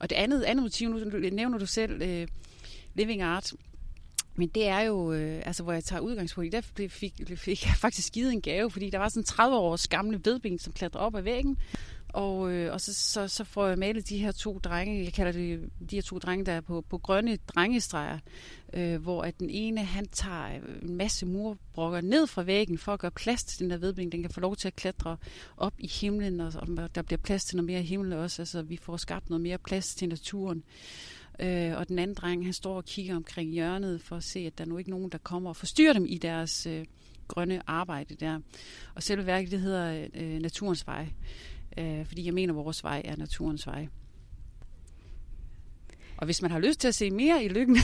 [0.00, 2.28] og det andet, andet motiv, nu nævner du selv, øh,
[2.94, 3.52] Living Art,
[4.36, 7.74] men det er jo, øh, altså hvor jeg tager udgangspunkt i, der fik, fik jeg
[7.76, 11.14] faktisk givet en gave, fordi der var sådan 30 års gamle vedben, som klatrede op
[11.14, 11.58] ad væggen,
[12.14, 15.32] og, øh, og så, så, så får jeg malet de her to drenge, jeg kalder
[15.32, 18.18] det de her to drenge, der er på, på grønne drengestreger,
[18.72, 22.92] øh, hvor at den ene, han tager øh, en masse murbrokker ned fra væggen for
[22.92, 24.12] at gøre plads til den der vedbling.
[24.12, 25.16] Den kan få lov til at klatre
[25.56, 28.42] op i himlen, og, og der bliver plads til noget mere himmel også.
[28.42, 30.62] Altså vi får skabt noget mere plads til naturen.
[31.40, 34.58] Øh, og den anden dreng, han står og kigger omkring hjørnet for at se, at
[34.58, 36.84] der nu ikke nogen, der kommer og forstyrrer dem i deres øh,
[37.28, 38.40] grønne arbejde der.
[38.94, 41.08] Og selve værket, det hedder øh, Naturens Vej
[41.78, 43.88] øh, fordi jeg mener, at vores vej er naturens vej.
[46.16, 47.76] Og hvis man har lyst til at se mere i lykken,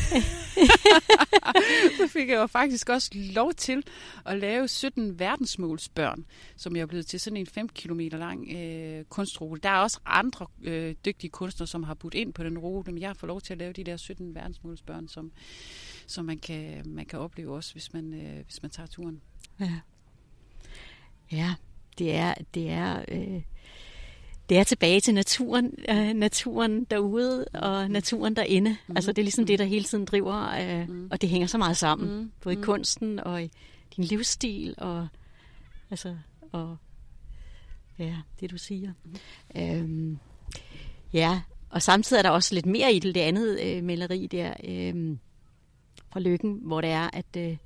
[1.99, 3.83] så fik jeg jo faktisk også lov til
[4.27, 6.25] at lave 17 verdensmålsbørn,
[6.57, 9.61] som jeg er blevet til sådan en 5 km lang øh, kunstrute.
[9.63, 13.01] Der er også andre øh, dygtige kunstnere, som har budt ind på den rute, men
[13.01, 15.33] jeg fået lov til at lave de der 17 verdensmålsbørn, som,
[16.07, 19.21] som man, kan, man kan opleve også, hvis man, øh, hvis man tager turen.
[19.61, 19.81] Ja,
[21.33, 21.55] ja
[21.99, 23.43] det er, det er øh
[24.51, 27.93] det er tilbage til naturen, øh, naturen derude og mm.
[27.93, 28.77] naturen derinde.
[28.87, 28.97] Mm.
[28.97, 31.09] Altså det er ligesom det, der hele tiden driver, øh, mm.
[31.11, 32.19] og det hænger så meget sammen.
[32.19, 32.33] Mm.
[32.41, 32.65] Både i mm.
[32.65, 33.51] kunsten og i
[33.97, 35.09] din livsstil og
[35.91, 36.17] altså
[36.53, 36.77] og
[37.99, 38.93] ja, det du siger.
[39.05, 39.61] Mm.
[39.63, 40.19] Øhm,
[41.13, 44.55] ja, og samtidig er der også lidt mere i det, det andet øh, maleri der
[44.65, 45.17] øh,
[46.13, 47.57] fra Lykken, hvor det er, at øh,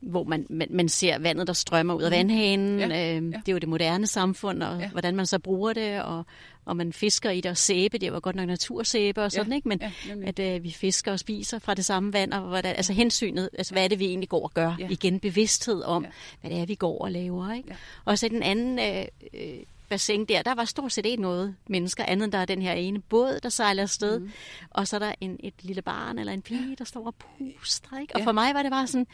[0.00, 2.16] hvor man, man, man ser vandet, der strømmer ud af mm.
[2.16, 2.78] vandhanen.
[2.80, 3.18] Ja, øh, ja.
[3.18, 4.88] Det er jo det moderne samfund, og ja.
[4.88, 6.26] hvordan man så bruger det, og,
[6.64, 7.98] og man fisker i det og sæbe.
[7.98, 9.68] Det var godt nok natursæbe og sådan, ja, ikke?
[9.68, 12.92] Men ja, at øh, vi fisker og spiser fra det samme vand, og hvordan, altså
[12.92, 14.76] hensynet, altså hvad er det, vi egentlig går og gør?
[14.78, 14.88] Ja.
[14.90, 16.10] Igen bevidsthed om, ja.
[16.40, 17.68] hvad det er, vi går og laver, ikke?
[17.68, 17.76] Ja.
[18.04, 18.78] Og så den anden...
[18.78, 19.58] Øh, øh,
[19.88, 22.72] bassin der, der var stort set ikke noget mennesker, andet end der er den her
[22.72, 24.30] ene båd, der sejler afsted, mm.
[24.70, 27.98] og så er der en, et lille barn eller en pige, der står og puster,
[28.00, 28.14] ikke?
[28.14, 28.26] Og ja.
[28.26, 29.06] for mig var det bare sådan,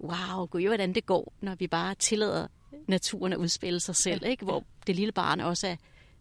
[0.00, 2.46] wow, gud, hvordan det går, når vi bare tillader
[2.88, 4.44] naturen at udspille sig selv, Ja, ikke?
[4.44, 4.60] hvor ja.
[4.86, 5.76] det lille barn også er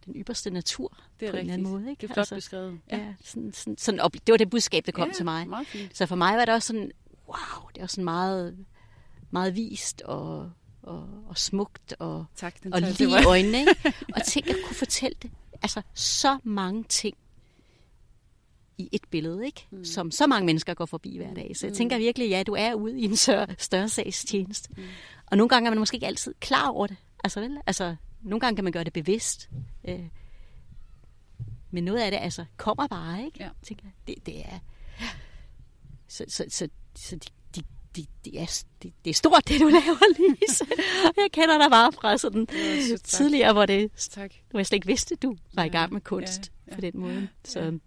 [0.06, 1.82] den ypperste natur Det er på en eller anden rigtigt.
[1.82, 1.90] måde.
[1.90, 2.02] Ikke?
[2.02, 2.80] Det er flot altså, beskrevet.
[2.92, 5.48] Ja, ja sådan, sådan, sådan op, det var det budskab, der kom ja, til mig.
[5.94, 6.92] Så for mig var det også sådan,
[7.28, 8.66] wow, det var sådan meget,
[9.32, 10.52] meget vist og,
[10.84, 13.60] og, og smukt og, Tak, og lige i øjnene.
[13.60, 13.94] Ikke?
[14.16, 15.32] Og tænk at kunne fortælle det.
[15.62, 17.18] Altså så mange ting
[18.82, 19.68] i et billede, ikke?
[19.72, 19.86] Mm.
[19.86, 21.52] som så mange mennesker går forbi hver dag.
[21.58, 24.70] Så jeg tænker virkelig, ja, du er ude i en større, større sags tjeneste.
[24.78, 24.84] Mm.
[25.26, 26.98] Og nogle gange er man måske ikke altid klar over det.
[27.24, 27.58] Altså, vel?
[27.68, 29.50] altså nogle gange kan man gøre det bevidst.
[29.88, 30.00] Øh,
[31.72, 33.44] men noget af det altså kommer bare, ikke?
[33.44, 33.50] Ja.
[33.64, 33.86] Tænker.
[34.08, 34.60] Det, det er...
[36.08, 37.62] Så, så, så, så de, de,
[37.96, 40.66] de, de er, det, det er stort, det du laver, Lise.
[41.18, 42.48] jeg kender dig bare fra sådan
[42.88, 43.04] sagt.
[43.04, 44.32] tidligere, hvor, det, Tak.
[44.50, 46.76] hvor jeg slet ikke vidste, du var i Ja, gang med kunst ja, ja.
[46.76, 47.28] på den måde.
[47.46, 47.80] Så.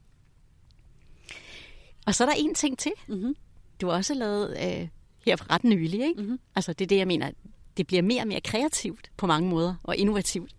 [2.06, 2.92] Og så er der en ting til.
[3.08, 3.36] Mm-hmm.
[3.80, 4.88] Du har også lavet øh,
[5.26, 6.22] her for ret nylig, ikke?
[6.22, 6.38] Mhm.
[6.56, 7.30] Altså det er det, jeg mener.
[7.76, 10.52] Det bliver mere og mere kreativt på mange måder, og innovativt.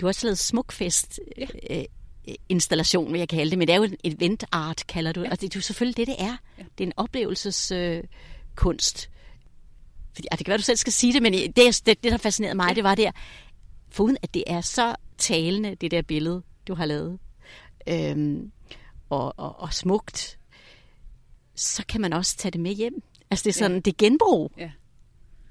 [0.00, 1.46] Du har også lavet smukfest Ja.
[1.70, 1.84] øh,
[2.28, 5.20] øh, installation, vil jeg kalde det, men det er jo en event art, kalder du
[5.20, 5.26] det.
[5.26, 5.30] Ja.
[5.32, 6.36] Og det er jo selvfølgelig det, det er.
[6.58, 6.64] Ja.
[6.78, 9.08] Det er en oplevelseskunst.
[9.08, 9.14] Øh.
[10.14, 12.16] Fordi, ah, det kan være, du selv skal sige det, men det, det, det der
[12.16, 13.10] fascinerede mig, det var der,
[13.90, 17.18] foruden at det er så talende, det der billede, du har lavet,
[17.88, 18.52] øhm,
[19.14, 20.38] og, og, og smukt,
[21.54, 23.02] så kan man også tage det med hjem.
[23.30, 23.80] Altså det er sådan, Ja.
[23.80, 24.52] det er genbrug.
[24.58, 24.70] Ja.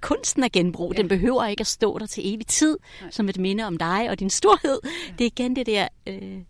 [0.02, 0.94] Kunsten er genbrug.
[0.94, 0.98] Ja.
[1.02, 3.12] Den behøver ikke at stå der til evig tid, Nej.
[3.12, 4.80] Som et minde om dig og din storhed.
[4.84, 5.14] Ja.
[5.18, 6.42] Det er igen det der øh,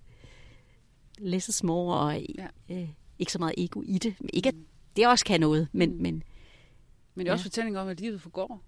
[1.17, 2.47] less is more, og Ja.
[2.69, 2.76] ja.
[2.82, 4.15] øh, ikke så meget ego i det.
[4.34, 4.56] Ikke at
[4.95, 6.02] det også kan noget, men, Mm.
[6.02, 6.23] men
[7.15, 7.47] Men det er også Ja.
[7.47, 8.62] fortælling om, at livet forgår.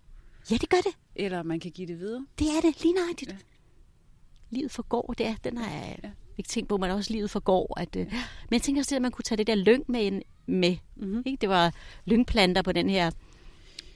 [0.51, 0.91] ja, det gør det.
[1.15, 2.25] Eller man kan give det videre.
[2.39, 3.31] Det er det, lige nøjagtigt.
[3.31, 3.35] Ja.
[3.35, 3.41] Ja.
[4.49, 6.09] Livet forgår, det er, den har jeg Ja.
[6.37, 7.79] Ikke tænkt på, men også livet forgår.
[7.79, 10.01] At, øh, men jeg tænker også, det, at man kunne tage det der lyng med,
[10.01, 11.23] ind- med Mm-hmm.
[11.25, 11.37] ikke?
[11.41, 11.73] Det var
[12.05, 13.11] lyngplanter på den her...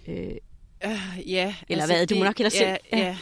[0.08, 0.32] Øh,
[0.86, 1.56] Uh, ja.
[1.70, 2.08] Eller hvad?
[2.08, 2.98] Du må nok hellere ja, selv- Ja.
[3.00, 3.18] ja.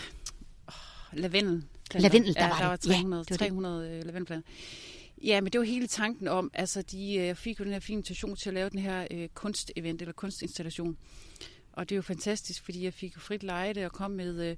[0.67, 1.63] Oh, lavendel.
[1.95, 2.85] Lavendel, der ja, var der var det.
[2.87, 3.47] Ja, 300, det var det.
[3.47, 4.49] 300 øh, lavendelplanter.
[5.23, 7.95] Ja, men det var hele tanken om, altså de øh, fik jo den her fine
[7.97, 10.97] invitation til at lave den her øh, kunstevent eller kunstinstallation.
[11.77, 14.57] Og det er jo fantastisk, fordi jeg fik jo frit lejde og kom med, øh,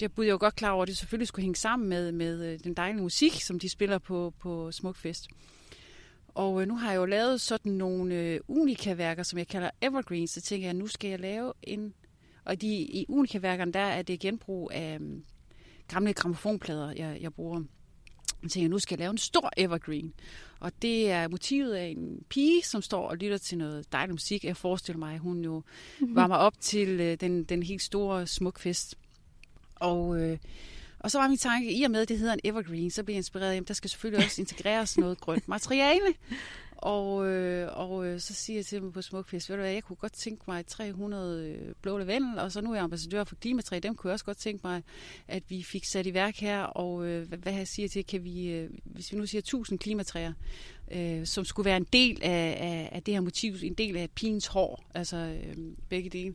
[0.00, 2.52] det bud jeg jo godt klar over, at det selvfølgelig skulle hænge sammen med, med
[2.52, 5.28] øh, den dejlige musik, som de spiller på, på Smukfest.
[6.28, 10.30] Og øh, nu har jeg jo lavet sådan nogle øh, unika-værker, som jeg kalder evergreens.
[10.30, 11.94] Så tænker jeg, nu skal jeg lave en...
[12.44, 15.24] Og de, i unika-værkerne, der er det genbrug af mm,
[15.88, 17.62] gamle gramofonplader, jeg, jeg bruger.
[18.42, 20.12] Jeg tænker, nu skal jeg lave en stor evergreen.
[20.60, 24.44] Og det er motivet af en pige, som står og lytter til noget dejlig musik.
[24.44, 25.62] Jeg forestiller mig, at hun jo
[26.16, 28.94] varmer op til øh, den, den helt store smukfest.
[29.74, 30.38] Og, øh,
[30.98, 33.14] og så var min tanke, i og med, at det hedder en evergreen, så blev
[33.14, 36.14] jeg inspireret, jamen der skal selvfølgelig også integreres noget grønt materiale.
[36.82, 39.84] Og, øh, og øh, så siger jeg til dem på Smukfest, ved du hvad, jeg
[39.84, 43.34] kunne godt tænke mig 300 øh, blå lavendel, og så nu er jeg ambassadør for
[43.34, 44.82] klimatræ, dem kunne jeg også godt tænke mig,
[45.28, 48.24] at vi fik sat i værk her, og øh, hvad, hvad jeg siger til, kan
[48.24, 50.32] vi, øh, hvis vi nu siger 1000 klimatræer,
[50.90, 54.10] øh, som skulle være en del af, af, af det her motiv, en del af
[54.10, 55.56] pigens hår, altså øh,
[55.88, 56.34] begge dele.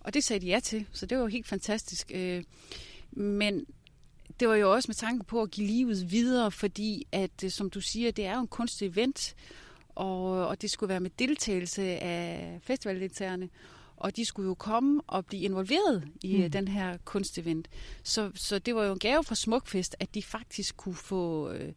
[0.00, 2.12] Og det sagde de ja til, så det var jo helt fantastisk.
[2.14, 2.44] Øh,
[3.10, 3.66] men
[4.40, 7.70] det var jo også med tanke på at give livet videre, fordi at, øh, som
[7.70, 9.34] du siger, det er jo en kunstig event,
[9.96, 13.48] og, og det skulle være med deltagelse af festivaldeltagerne,
[13.96, 16.42] og de skulle jo komme og blive involveret i mm.
[16.42, 16.50] Mm.
[16.50, 17.68] den her kunstevent.
[18.02, 21.72] Så, så det var jo en gave fra Smukfest, at de faktisk kunne få øh,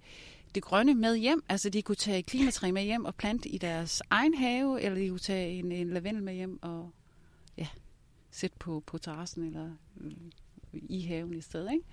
[0.56, 1.44] det grønne med hjem.
[1.50, 5.10] Altså de kunne tage klimatræ med hjem og plante i deres egen have, eller de
[5.10, 6.92] kunne tage en, en lavendel med hjem og
[7.58, 7.68] ja,
[8.32, 10.12] sætte på, på terrassen eller øh,
[10.74, 11.72] i haven i stedet.
[11.72, 11.86] Ikke?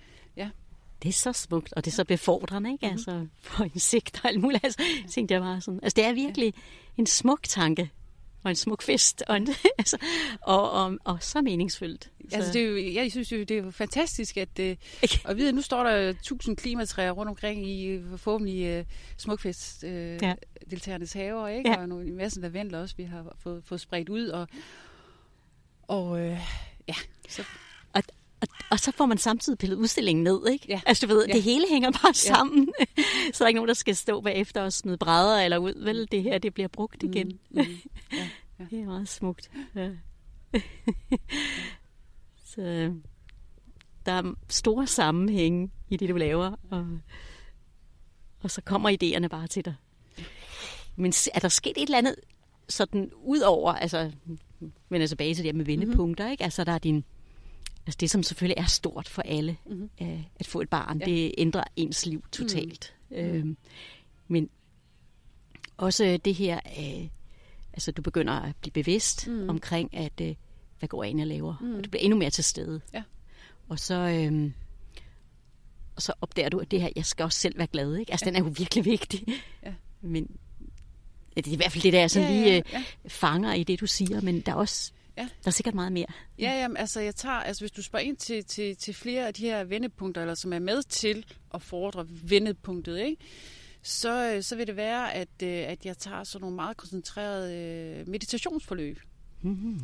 [1.03, 2.87] Det er så smukt, og det er så befordrende, ikke?
[2.87, 2.99] Mhm.
[3.07, 3.21] Mm-hmm.
[3.21, 4.63] Altså, for insekter og alt muligt.
[4.63, 5.79] Altså, tænkte jeg bare sådan.
[5.83, 6.53] Altså, det er virkelig
[6.97, 7.91] en smuk tanke,
[8.43, 9.47] og en smuk fest, og, en,
[9.79, 9.97] altså,
[10.41, 12.11] og, og, og så meningsfyldt.
[12.31, 14.75] Altså, det er jo, jeg synes jo, det er jo fantastisk, at, øh,
[15.29, 18.85] at vide, at nu står der 1000 klimatræer rundt omkring i øh, forhåbentlig øh,
[19.17, 20.35] smukfest øh, ja.
[21.13, 21.69] Haver, ikke?
[21.69, 21.77] Ja.
[21.77, 24.27] og nogle, en masse lavendler også, vi har fået, fået spredt ud.
[24.27, 24.47] Og,
[25.87, 26.39] og øh,
[26.87, 26.95] ja,
[27.29, 27.43] så,
[28.41, 30.65] Og, og så får man samtidig pillet udstillingen ned, ikke?
[30.69, 30.81] Ja.
[30.85, 31.33] Altså, du ved, Ja.
[31.33, 32.69] det hele hænger bare sammen.
[33.33, 35.83] så er der ikke nogen, der skal stå bagefter og smide brædder eller ud.
[35.83, 37.27] Vel, det her, det bliver brugt igen.
[37.49, 37.65] Mm, mm,
[38.59, 38.65] ja.
[38.69, 39.49] Det er meget smukt.
[39.75, 39.89] Ja.
[42.55, 42.91] så øh,
[44.05, 46.87] der er store sammenhænge i det, du laver, og,
[48.43, 49.75] og så kommer idéerne bare til dig.
[50.95, 52.15] Men er der sket et eller andet
[52.69, 54.11] sådan ud over, altså,
[54.89, 56.31] vender tilbage til det her med vendepunkter, mm-hmm.
[56.31, 56.43] ikke?
[56.43, 57.03] Altså, der er din,
[57.87, 59.89] altså det, som selvfølgelig er stort for alle, Mhm.
[60.01, 61.05] øh, at få et barn, Ja.
[61.05, 62.93] det ændrer ens liv totalt.
[63.09, 63.17] Mm.
[63.17, 63.57] Øhm,
[64.27, 64.49] men
[65.77, 67.07] også det her, øh,
[67.73, 69.49] altså du begynder at blive bevidst Mm.
[69.49, 70.35] omkring, at øh,
[70.79, 71.55] hvad går ind og laver?
[71.61, 71.75] Mm.
[71.75, 72.81] Og du bliver endnu mere til stede.
[72.93, 73.03] Ja.
[73.69, 74.53] Og så, øhm,
[75.95, 77.95] og så opdager du, at det her, jeg skal også selv være glad.
[77.95, 78.11] Ikke?
[78.11, 78.29] Altså, ja.
[78.31, 79.25] den er jo virkelig vigtig.
[79.65, 79.73] Ja.
[80.01, 80.27] Men
[81.35, 83.53] ja, det er i hvert fald det, der jeg sådan Ja, lige ja, øh, fanger
[83.53, 84.21] i det, du siger.
[84.21, 85.21] Men der er også Ja.
[85.21, 86.05] der er sikkert meget mere.
[86.39, 89.33] Ja, jamen, altså jeg tager, altså hvis du spørger ind til, til, til flere af
[89.33, 93.17] de her vendepunkter, eller som er med til at fordre vendepunktet, ikke?
[93.81, 97.55] Så, øh, så vil det være, at, øh, at jeg tager sådan nogle meget koncentrerede
[97.55, 98.99] øh, meditationsforløb.
[99.41, 99.79] Mm-hmm.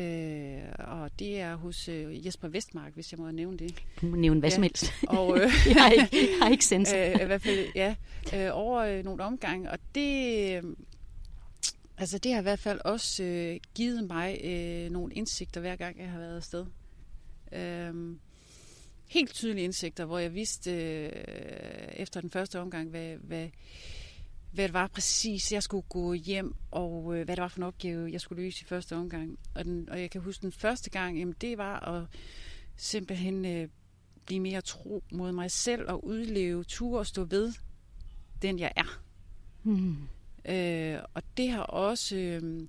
[0.00, 3.74] Øh, og det er hos øh, Jesper Vestmark, hvis jeg må nævne det.
[4.00, 4.54] Du må nævne hvad Ja.
[4.54, 4.92] som helst.
[5.08, 6.96] Og, øh, jeg har ikke, jeg har ikke sensor.
[7.14, 7.94] øh, i hvert fald, ja,
[8.34, 9.70] øh, over øh, nogle omgange.
[9.70, 10.60] Og det,
[12.02, 15.98] altså det har i hvert fald også øh, givet mig øh, nogle indsigter, hver gang
[15.98, 16.66] jeg har været afsted.
[17.52, 18.16] Øh,
[19.06, 21.12] helt tydelige indsigter, hvor jeg vidste øh,
[21.92, 23.48] efter den første omgang, hvad, hvad,
[24.52, 27.62] hvad det var præcis, jeg skulle gå hjem, og øh, hvad det var for en
[27.62, 29.38] opgave, jeg skulle løse i første omgang.
[29.54, 32.06] Og, den, og jeg kan huske den første gang, jamen det var at
[32.76, 33.68] simpelthen øh,
[34.26, 37.52] blive mere tro mod mig selv og udleve, ture og stå ved
[38.42, 39.00] den, jeg er.
[39.62, 39.96] Mm.
[40.44, 42.66] Øh, og det har også øh,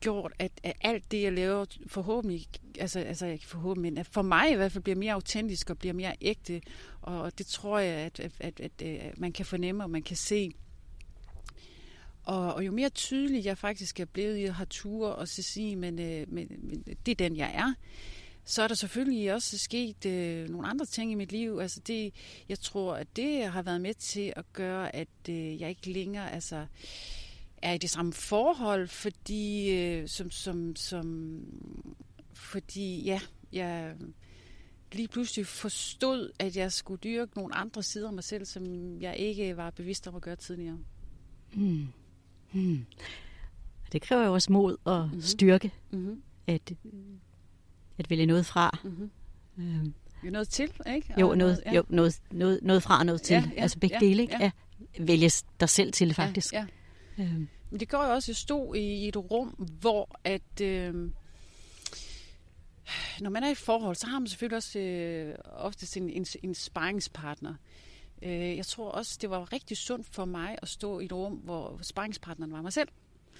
[0.00, 2.46] gjort, at, at alt det, jeg laver, forhåbentlig,
[2.78, 5.78] altså, altså ikke forhåbentlig, men at for mig i hvert fald bliver mere autentisk og
[5.78, 6.62] bliver mere ægte.
[7.02, 10.16] Og det tror jeg, at, at, at, at, at man kan fornemme og man kan
[10.16, 10.50] se.
[12.24, 15.42] Og, og jo mere tydelig jeg faktisk er blevet i at have ture og så
[15.42, 17.74] sige, men, øh, men, men det er den, jeg er,
[18.44, 21.58] så er der selvfølgelig også sket øh, nogle andre ting i mit liv.
[21.58, 22.14] Altså det,
[22.48, 26.32] jeg tror, at det har været med til at gøre, at øh, jeg ikke længere
[26.32, 26.66] altså,
[27.62, 31.38] er i det samme forhold, fordi, øh, som, som, som,
[32.32, 33.20] fordi ja,
[33.52, 33.94] jeg
[34.92, 39.16] lige pludselig forstod, at jeg skulle dyrke nogle andre sider af mig selv, som jeg
[39.16, 40.78] ikke var bevidst om at gøre tidligere.
[41.54, 41.86] Mm.
[42.52, 42.84] Mm.
[43.92, 45.06] Det kræver jo også mod og Mhm.
[45.08, 45.22] mm-hmm.
[45.22, 46.22] styrke, Mm-hmm.
[46.46, 46.72] at,
[47.98, 48.78] at vælge noget fra.
[48.84, 49.10] Mm-hmm.
[49.58, 51.14] Øhm, Jo, noget til, ikke?
[51.20, 51.72] jo, Og noget, ja.
[51.72, 53.34] jo noget, noget, noget fra og noget til.
[53.34, 54.36] Ja, ja, altså begge ja, dele, ikke?
[54.40, 54.50] ja.
[54.98, 55.04] Ja.
[55.04, 56.52] Vælge dig selv til, faktisk.
[56.52, 56.66] Ja,
[57.18, 57.24] ja.
[57.24, 59.48] Øhm, Men det går jo også, at stod i et rum,
[59.80, 60.60] hvor at...
[60.62, 60.94] Øh,
[63.20, 66.26] når man er i et forhold, så har man selvfølgelig også øh, oftest en, en,
[66.42, 67.54] en sparringspartner.
[68.22, 71.32] Øh, jeg tror også, det var rigtig sundt for mig at stå i et rum,
[71.32, 72.88] hvor sparringspartneren var mig selv.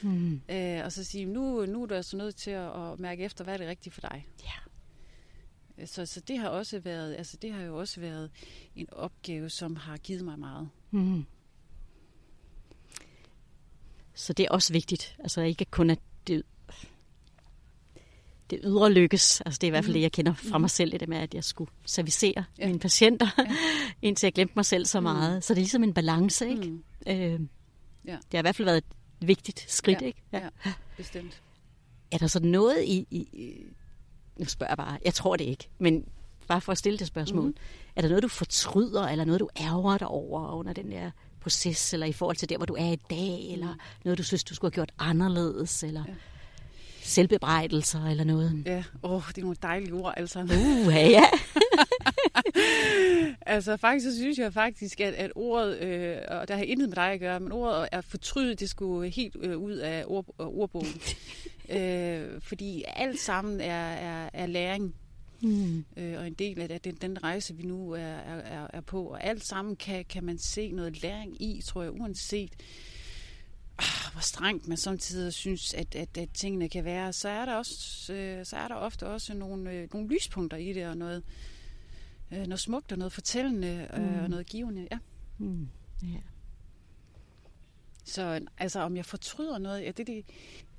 [0.03, 0.41] Mm.
[0.49, 3.45] Øh, og så sige, nu, nu er du altså nødt til at, at mærke efter,
[3.45, 4.27] hvad er det rigtigt for dig.
[4.45, 5.87] Ja.
[5.87, 8.31] Så, så det har også været, altså det har jo også været
[8.77, 10.69] en opgave, som har givet mig meget.
[10.91, 11.25] Mm.
[14.15, 15.17] Så det er også vigtigt.
[15.19, 16.43] Altså ikke kun at det,
[18.51, 19.41] det ydre lykkes.
[19.41, 19.99] Altså det er i hvert fald Mhm.
[19.99, 22.67] det, jeg kender fra mig selv, det med, at jeg skulle servicere Ja.
[22.67, 23.45] mine patienter, Ja.
[24.09, 25.05] indtil jeg glemte mig selv så Mm.
[25.05, 25.45] meget.
[25.45, 26.67] Så det er ligesom en balance, ikke?
[26.71, 27.41] Mm, Øh,
[28.07, 28.13] Ja.
[28.13, 28.85] Det har i hvert fald været et
[29.27, 30.23] vigtigt skridt, Ja, ikke?
[30.33, 30.41] ja.
[30.97, 31.43] bestemt.
[32.11, 33.65] Er der så noget i, i, i...
[34.37, 34.99] Nu spørger jeg bare.
[35.05, 35.69] Jeg tror det ikke.
[35.79, 36.05] Men
[36.49, 37.41] bare for at stille det spørgsmål.
[37.43, 37.47] Mhm.
[37.49, 37.93] Mm-hmm.
[37.97, 41.93] Er der noget, du fortryder, eller noget, du ærger dig over under den der proces,
[41.93, 43.53] eller i forhold til der, hvor du er i dag, mm.
[43.53, 46.11] eller noget, du synes, du skulle have gjort anderledes, eller Ja.
[46.13, 46.17] ja.
[47.03, 48.63] selvbebrejdelser, eller noget?
[48.67, 50.41] Ja, åh, det er nogle dejlige ord, altså.
[50.43, 51.25] Uh, ja, ja.
[53.53, 56.97] altså faktisk så synes jeg faktisk, at, at ordet, øh, og der har intet med
[56.97, 60.47] dig at gøre, men ordet er fortrydet, det skulle helt øh, ud af ord, øh,
[60.47, 61.01] ordbogen.
[61.79, 64.95] øh, fordi alt sammen er, er, er læring,
[65.45, 65.85] Mm.
[65.97, 68.81] øh, og en del af det, den, den rejse, vi nu er, er, er- er
[68.81, 69.05] på.
[69.05, 72.53] Og alt sammen kan, kan man se noget læring i, tror jeg, uanset
[73.79, 77.55] ah, hvor strengt man samtidig synes, at, at, at tingene kan være, så er der,
[77.55, 81.17] også, øh, så er der ofte også nogle, øh, nogle lyspunkter i det, og noget,
[81.17, 81.23] øh,
[82.39, 84.19] noget smukt og noget fortællende øh, Mm.
[84.23, 84.89] og noget givende.
[84.93, 84.99] Ja.
[85.39, 85.69] Mm.
[86.03, 86.19] ja.
[88.05, 90.25] Så altså, om jeg fortryder noget, ja, det, det,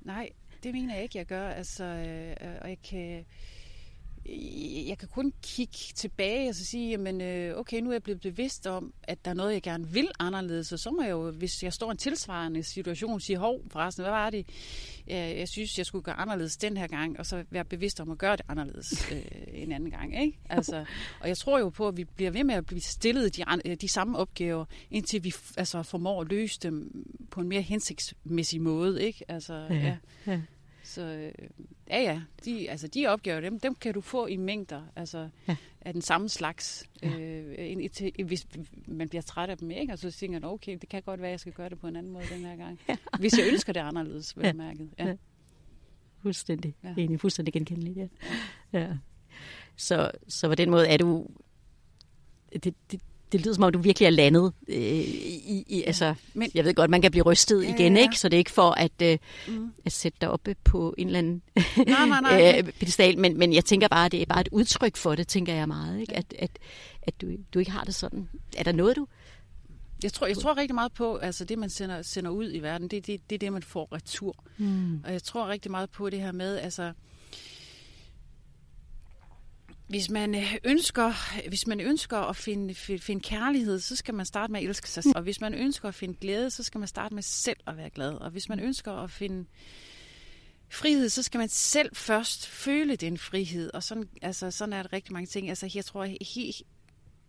[0.00, 0.30] nej,
[0.62, 1.48] det mener jeg ikke, jeg gør.
[1.48, 3.24] Altså, øh, øh, og jeg kan,
[4.86, 8.20] jeg kan kun kigge tilbage og så sige, jamen, øh, okay, nu er jeg blevet
[8.20, 11.30] bevidst om, at der er noget, jeg gerne vil anderledes, og så må jeg jo,
[11.30, 14.46] hvis jeg står i en tilsvarende situation, sige, hov, forresten, hvad var det,
[15.06, 18.18] jeg, synes, jeg skulle gøre anderledes den her gang, og så være bevidst om at
[18.18, 19.22] gøre det anderledes øh,
[19.52, 20.38] en anden gang, ikke?
[20.48, 20.84] Altså,
[21.20, 23.76] og jeg tror jo på, at vi bliver ved med at blive stillet de, øh,
[23.80, 29.02] de samme opgaver, indtil vi altså, formår at løse dem på en mere hensigtsmæssig måde,
[29.02, 29.24] ikke?
[29.28, 29.74] Altså, ja.
[29.74, 29.96] ja.
[30.26, 30.40] ja.
[30.94, 31.48] Så øh,
[31.90, 35.56] ja, ja, de, altså, de opgaver, dem, dem kan du få i mængder, altså Ja.
[35.80, 37.18] af den samme slags, Ja.
[37.20, 37.88] øh,
[38.24, 38.46] hvis
[38.86, 39.92] man bliver træt af dem, ikke?
[39.92, 41.86] Og så tænker man, okay, det kan godt være, at jeg skal gøre det på
[41.86, 42.80] en anden måde den her gang.
[42.88, 42.96] Ja.
[43.18, 44.52] Hvis jeg ønsker det anderledes, vel Ja.
[44.52, 44.90] mærket.
[44.98, 45.06] Ja.
[45.06, 45.16] Ja.
[46.22, 46.74] Fuldstændig.
[46.84, 46.88] Ja.
[46.98, 48.08] Egentlig fuldstændig genkendeligt, ja.
[48.72, 48.96] ja.
[49.76, 51.26] Så, så på den måde er du...
[52.52, 53.00] Det, det,
[53.32, 56.74] det lyder som om, du virkelig er landet øh, i, i altså, men, jeg ved
[56.74, 58.02] godt, man kan blive rystet ja, igen, ja.
[58.02, 58.18] ikke?
[58.18, 59.18] Så det er ikke for at, øh,
[59.48, 59.72] mm.
[59.84, 61.42] at sætte dig oppe på en eller anden
[61.76, 62.54] nej, nej, nej.
[62.66, 65.54] øh, pedestal, men, men jeg tænker bare, det er bare et udtryk for det, tænker
[65.54, 66.16] jeg meget, ikke?
[66.16, 66.50] At, at,
[67.02, 68.28] at du, du ikke har det sådan.
[68.56, 69.06] Er der noget, du...
[70.02, 72.88] Jeg tror, jeg tror rigtig meget på, altså det, man sender, sender ud i verden,
[72.88, 74.44] det, det, det er det, man får retur.
[74.58, 75.00] Mm.
[75.04, 76.92] Og jeg tror rigtig meget på det her med, altså
[79.86, 81.12] hvis man øh, ønsker,
[81.48, 85.02] hvis man ønsker at finde, finde kærlighed, så skal man starte med at elske sig
[85.02, 85.16] selv.
[85.16, 87.90] Og hvis man ønsker at finde glæde, så skal man starte med selv at være
[87.90, 88.14] glad.
[88.14, 89.46] Og hvis man ønsker at finde
[90.68, 93.70] frihed, så skal man selv først føle den frihed.
[93.74, 95.48] Og sådan, altså, sådan er det rigtig mange ting.
[95.48, 96.52] Altså, jeg tror, he,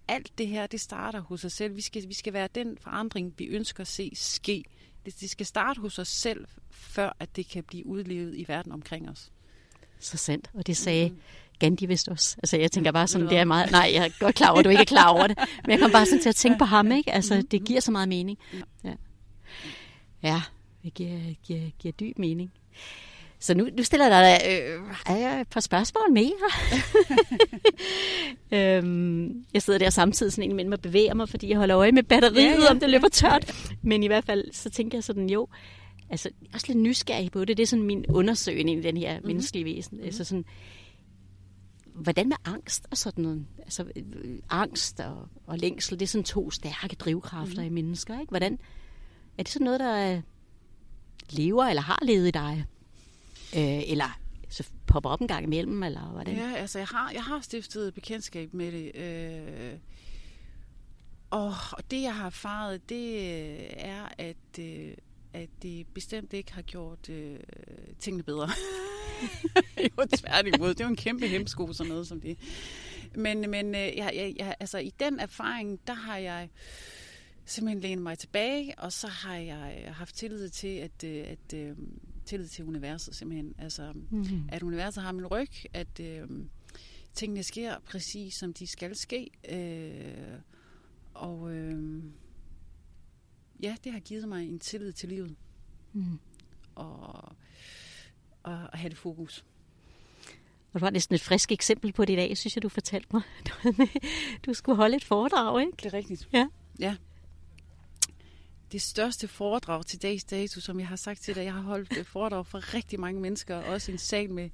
[0.07, 1.75] alt det her, det starter hos os selv.
[1.75, 4.63] Vi skal, vi skal være den forandring, vi ønsker at se ske.
[5.05, 8.71] Det, det skal starte hos os selv, før at det kan blive udlevet i verden
[8.71, 9.31] omkring os.
[9.99, 10.49] Så sandt.
[10.53, 11.19] Og det sagde mm.
[11.59, 12.35] Gandhi vist også.
[12.43, 13.71] Altså jeg tænker bare sådan, det er meget...
[13.71, 15.37] Nej, jeg er godt klar over, at du ikke er klar over det.
[15.37, 17.11] Men jeg kom bare sådan til at tænke på ham, ikke?
[17.11, 18.37] Altså det giver så meget mening.
[18.83, 18.93] Ja,
[20.23, 20.41] ja
[20.83, 22.51] det giver, giver, giver dyb mening.
[23.39, 24.49] Så nu, nu stiller jeg dig
[25.09, 26.31] øh, et par spørgsmål mere.
[28.77, 31.91] øhm, jeg sidder der samtidig sådan en med at bevæger mig, fordi jeg holder øje
[31.91, 33.73] med batteriet, ja, ja, om det løber tørt.
[33.81, 35.47] Men i hvert fald, så tænker jeg sådan, jo,
[36.09, 37.57] altså også lidt nysgerrig på det.
[37.57, 39.27] Det er sådan min undersøgning i den her mm-hmm.
[39.27, 39.95] menneskelige væsen.
[39.95, 40.05] Mm-hmm.
[40.05, 40.45] Altså sådan,
[41.95, 43.45] hvordan med angst og sådan noget?
[43.59, 47.67] Altså, øh, angst og, og længsel, det er sådan to stærke drivkræfter mm.
[47.67, 48.29] i mennesker, ikke?
[48.29, 48.59] Hvordan,
[49.37, 50.21] er det sådan noget, der
[51.29, 52.65] lever eller har levet i dig?
[53.55, 54.19] Øh, eller
[54.49, 56.35] så popper op en gang imellem, eller hvordan?
[56.35, 58.95] Ja, altså jeg har, jeg har stiftet bekendtskab med det.
[58.95, 59.79] Øh,
[61.29, 64.91] og, og det, jeg har erfaret, det øh, er, at, øh,
[65.33, 67.39] at det bestemt ikke har gjort øh,
[67.99, 68.49] tingene bedre.
[69.97, 70.69] jo, tværtimod.
[70.69, 72.37] Det er jo en kæmpe hemsko, sådan noget som det.
[73.15, 76.49] Men, men øh, jeg, jeg, jeg, altså, i den erfaring, der har jeg
[77.45, 81.59] simpelthen lænet mig tilbage, og så har jeg haft tillid til, at, øh, at, at
[81.59, 81.77] øh,
[82.25, 83.55] tillid til universet simpelthen.
[83.57, 84.49] Altså, mm-hmm.
[84.49, 86.27] at universet har min ryg, at øh,
[87.13, 89.29] tingene sker præcis, som de skal ske.
[89.49, 90.39] Øh,
[91.13, 92.03] og øh,
[93.63, 95.35] ja, det har givet mig en tillid til livet.
[95.93, 96.19] Mm.
[96.75, 97.35] Og
[98.45, 99.45] at, at have det fokus.
[100.73, 103.07] Og du har næsten et frisk eksempel på det i dag, synes jeg, du fortalte
[103.13, 103.21] mig.
[104.45, 105.71] Du skulle holde et foredrag, ikke?
[105.77, 106.29] Det er rigtigt.
[106.33, 106.47] Ja.
[106.79, 106.95] ja.
[108.71, 111.97] Det største foredrag til dags dato, som jeg har sagt til dig, jeg har holdt
[111.97, 114.49] et foredrag for rigtig mange mennesker, også en sal med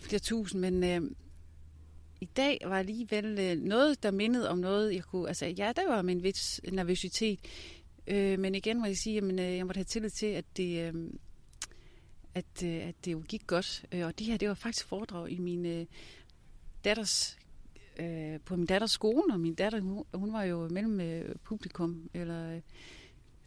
[0.00, 1.10] flere tusind, men øh,
[2.20, 5.88] i dag var alligevel øh, noget, der mindede om noget, jeg kunne, altså ja, der
[5.88, 7.38] var min vis nervøsitet,
[8.06, 10.94] øh, men igen må jeg sige, at øh, jeg måtte have tillid til, at det,
[10.94, 10.94] øh,
[12.34, 13.84] at, øh, at det jo gik godt.
[13.92, 15.86] Øh, og det her, det var faktisk foredrag i min øh,
[16.84, 17.38] datters,
[18.00, 22.10] øh, på min datters skole, og min datter, hun, hun var jo mellem øh, publikum,
[22.14, 22.60] eller øh,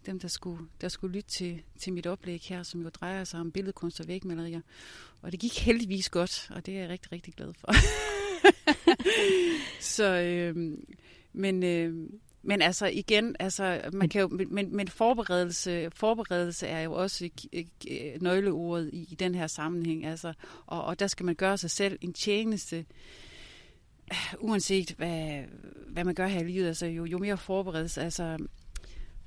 [0.06, 3.40] dem, der skulle, der skulle lytte til, til mit oplæg her, som jo drejer sig
[3.40, 4.62] om billedkunst og vægmalerier.
[5.22, 7.74] Og det gik heldigvis godt, og det er jeg rigtig, rigtig glad for.
[9.96, 10.78] Så, øh,
[11.34, 12.10] men, øh,
[12.46, 17.30] men altså igen, altså, man kan jo, men, men forberedelse, forberedelse er jo også
[18.22, 20.06] nøgleordet i, i den her sammenhæng.
[20.06, 20.34] Altså,
[20.66, 22.86] og, og der skal man gøre sig selv en tjeneste,
[24.40, 25.44] uanset hvad,
[25.88, 26.68] hvad man gør her i livet.
[26.68, 28.38] Altså, jo, jo mere forberedelse, altså,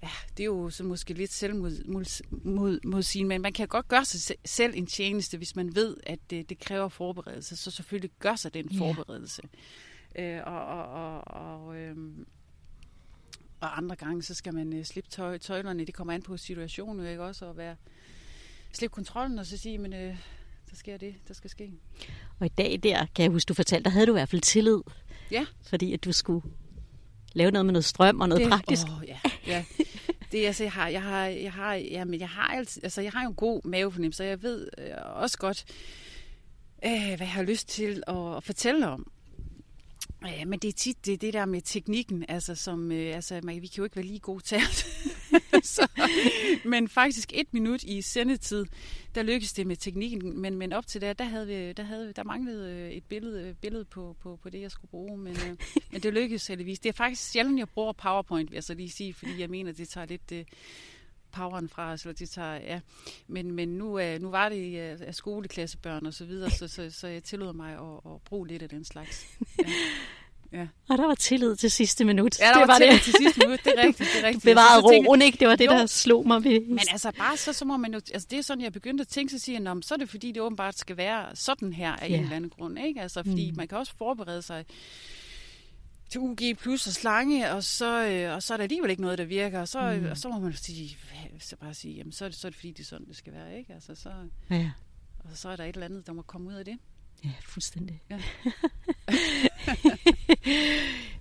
[0.02, 3.68] ja, det er jo så måske lidt selvmod mod, mod, mod sin, men man kan
[3.68, 7.56] godt gøre sig selv en tjeneste, hvis man ved, at det, det kræver forberedelse.
[7.56, 9.42] Så selvfølgelig gør sig den forberedelse.
[9.42, 10.36] Yeah.
[10.38, 12.26] Øh, og og, og, og øhm,
[13.60, 15.84] og andre gange, så skal man øh, slippe tøj, tøjlerne.
[15.84, 17.50] Det kommer an på situationen, ikke også?
[17.50, 17.76] At være,
[18.72, 20.16] slippe kontrollen og så sige, men øh,
[20.70, 21.72] der sker det, der skal ske.
[22.38, 24.42] Og i dag der, kan jeg huske, du fortalte, der havde du i hvert fald
[24.42, 24.80] tillid.
[25.30, 25.46] Ja.
[25.62, 26.42] Fordi at du skulle
[27.32, 28.86] lave noget med noget strøm og noget det, praktisk.
[28.86, 29.64] Åh, ja, ja.
[30.32, 33.12] Det, altså, jeg har, jeg har, jeg har, ja, men jeg har, altid, altså, jeg
[33.12, 35.64] har jo en god mavefornemmelse, så jeg ved øh, også godt,
[36.84, 39.10] øh, hvad jeg har lyst til at, at fortælle om.
[40.26, 43.62] Ja, men det er tit det, det der med teknikken, altså, som, øh, altså man,
[43.62, 44.60] vi kan jo ikke være lige gode til
[45.62, 45.88] så,
[46.64, 48.64] Men faktisk et minut i sendetid,
[49.14, 52.12] der lykkedes det med teknikken, men, men op til der, der, havde vi, der, havde,
[52.16, 55.36] der manglede øh, et billede, øh, billede på, på, på det, jeg skulle bruge, men,
[55.36, 55.56] øh,
[55.92, 56.78] men det lykkedes heldigvis.
[56.78, 59.72] Det er faktisk sjældent, jeg bruger PowerPoint, vil jeg så lige sige, fordi jeg mener,
[59.72, 60.32] det tager lidt...
[60.32, 60.44] Øh,
[61.32, 62.80] poweren fra os, eller de tager, ja.
[63.26, 66.90] Men, men nu, uh, nu var det af uh, skoleklassebørn og så videre, så, så,
[66.90, 69.26] så jeg tillod mig at, at bruge lidt af den slags.
[69.58, 69.72] Ja.
[70.52, 70.66] Ja.
[70.88, 72.40] Og der var tillid til sidste minut.
[72.40, 73.02] Ja, der det var, var tillid det.
[73.02, 74.10] til sidste minut, det er rigtigt.
[74.12, 74.44] Det er rigtigt.
[74.44, 75.38] Du bevarede roen, ikke?
[75.38, 75.70] Det var det, jo.
[75.70, 76.60] der slog mig ved.
[76.60, 79.08] Men altså bare så, så må man jo, altså det er sådan, jeg begyndte at
[79.08, 82.08] tænke, så siger jeg, så er det fordi, det åbenbart skal være sådan her af
[82.08, 82.14] ja.
[82.14, 83.00] en eller anden grund, ikke?
[83.00, 83.56] Altså fordi mm.
[83.56, 84.64] man kan også forberede sig
[86.08, 89.18] til UG plus og slange, og så, øh, og så er der alligevel ikke noget,
[89.18, 89.60] der virker.
[89.60, 90.10] Og så, mm.
[90.10, 90.98] og så må man sige,
[91.40, 93.16] så bare sige, jamen så er, det, så er det fordi, det er sådan, det
[93.16, 93.58] skal være.
[93.58, 93.74] Ikke?
[93.74, 94.12] Altså, så,
[94.50, 94.70] ja.
[95.18, 96.78] Og så er der et eller andet, der må komme ud af det.
[97.24, 98.02] Ja, fuldstændig.
[98.10, 98.20] Ja.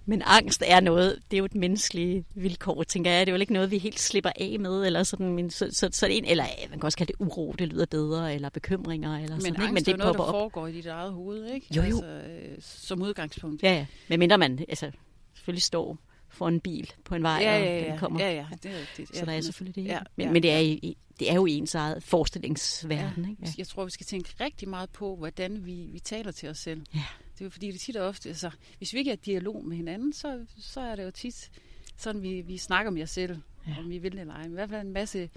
[0.10, 3.26] Men angst er noget, det er jo et menneskeligt vilkår, tænker jeg.
[3.26, 5.90] Det er jo ikke noget, vi helt slipper af med, eller sådan, men så, så,
[5.92, 9.36] så en, eller man kan også kalde det uro, det lyder bedre, eller bekymringer, eller
[9.36, 9.56] men sådan.
[9.56, 10.34] Angst men det er noget, der op.
[10.34, 11.68] foregår i dit eget hoved, ikke?
[11.76, 11.88] Jo, jo.
[11.88, 13.64] Altså, øh, som udgangspunkt.
[13.64, 13.86] Ja, ja.
[14.08, 14.92] Men mindre man altså,
[15.34, 15.98] selvfølgelig står
[16.30, 18.20] for en bil på en vej, ja, ja, ja, og den kommer.
[18.20, 19.18] Ja, ja, det er rigtigt.
[19.18, 19.86] Så der er selvfølgelig det.
[19.86, 23.24] Ja, men, ja, men det er i, det er jo ens eget forestillingsverden.
[23.24, 23.30] Ja.
[23.30, 23.44] Ikke?
[23.46, 23.52] Ja.
[23.58, 26.86] Jeg tror, vi skal tænke rigtig meget på, hvordan vi, vi taler til os selv.
[26.94, 27.04] Ja.
[27.34, 29.66] Det er jo fordi, det tit og ofte, altså, hvis vi ikke er i dialog
[29.66, 31.52] med hinanden, så, så er det jo tit
[31.98, 33.76] sådan, vi, vi snakker med os selv, ja.
[33.80, 34.44] om vi vil det eller ej.
[34.44, 35.30] Men i hvert fald en masse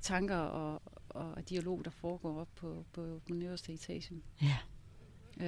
[0.00, 4.22] tanker og, og dialog, der foregår op på, på, på nederste etagen.
[4.42, 4.56] Ja.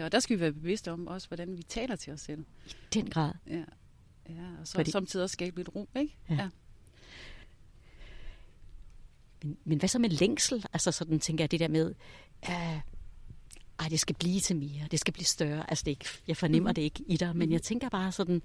[0.05, 2.45] Og der skal vi være bevidste om også, hvordan vi taler til os selv.
[2.67, 3.33] I den grad.
[3.47, 3.63] Ja,
[4.29, 4.91] ja og så Fordi...
[4.91, 6.17] samtidig også skabe lidt ro, ikke?
[6.31, 6.35] Ja.
[6.35, 6.49] ja.
[9.43, 10.67] Men, men hvad så med længsel?
[10.73, 11.95] Altså sådan tænker jeg det der med,
[12.49, 12.81] uh,
[13.79, 15.71] ej, det skal blive til mere, det skal blive større.
[15.71, 16.75] Altså det ikke, jeg fornemmer mm-hmm.
[16.75, 17.53] det ikke i dig, men mm-hmm.
[17.53, 18.43] jeg tænker bare sådan,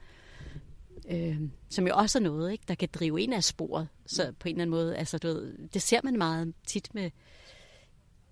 [1.10, 3.88] øh, som jo også er noget, ikke, der kan drive ind af sporet.
[4.06, 7.12] Så på en eller anden måde, altså du ved, det ser man meget tit med,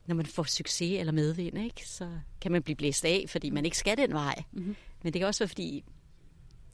[0.05, 3.65] når man får succes eller medvind, ikke, så kan man blive blæst af, fordi man
[3.65, 4.43] ikke skal den vej.
[4.51, 4.75] Mm-hmm.
[5.03, 5.83] Men det kan også være, fordi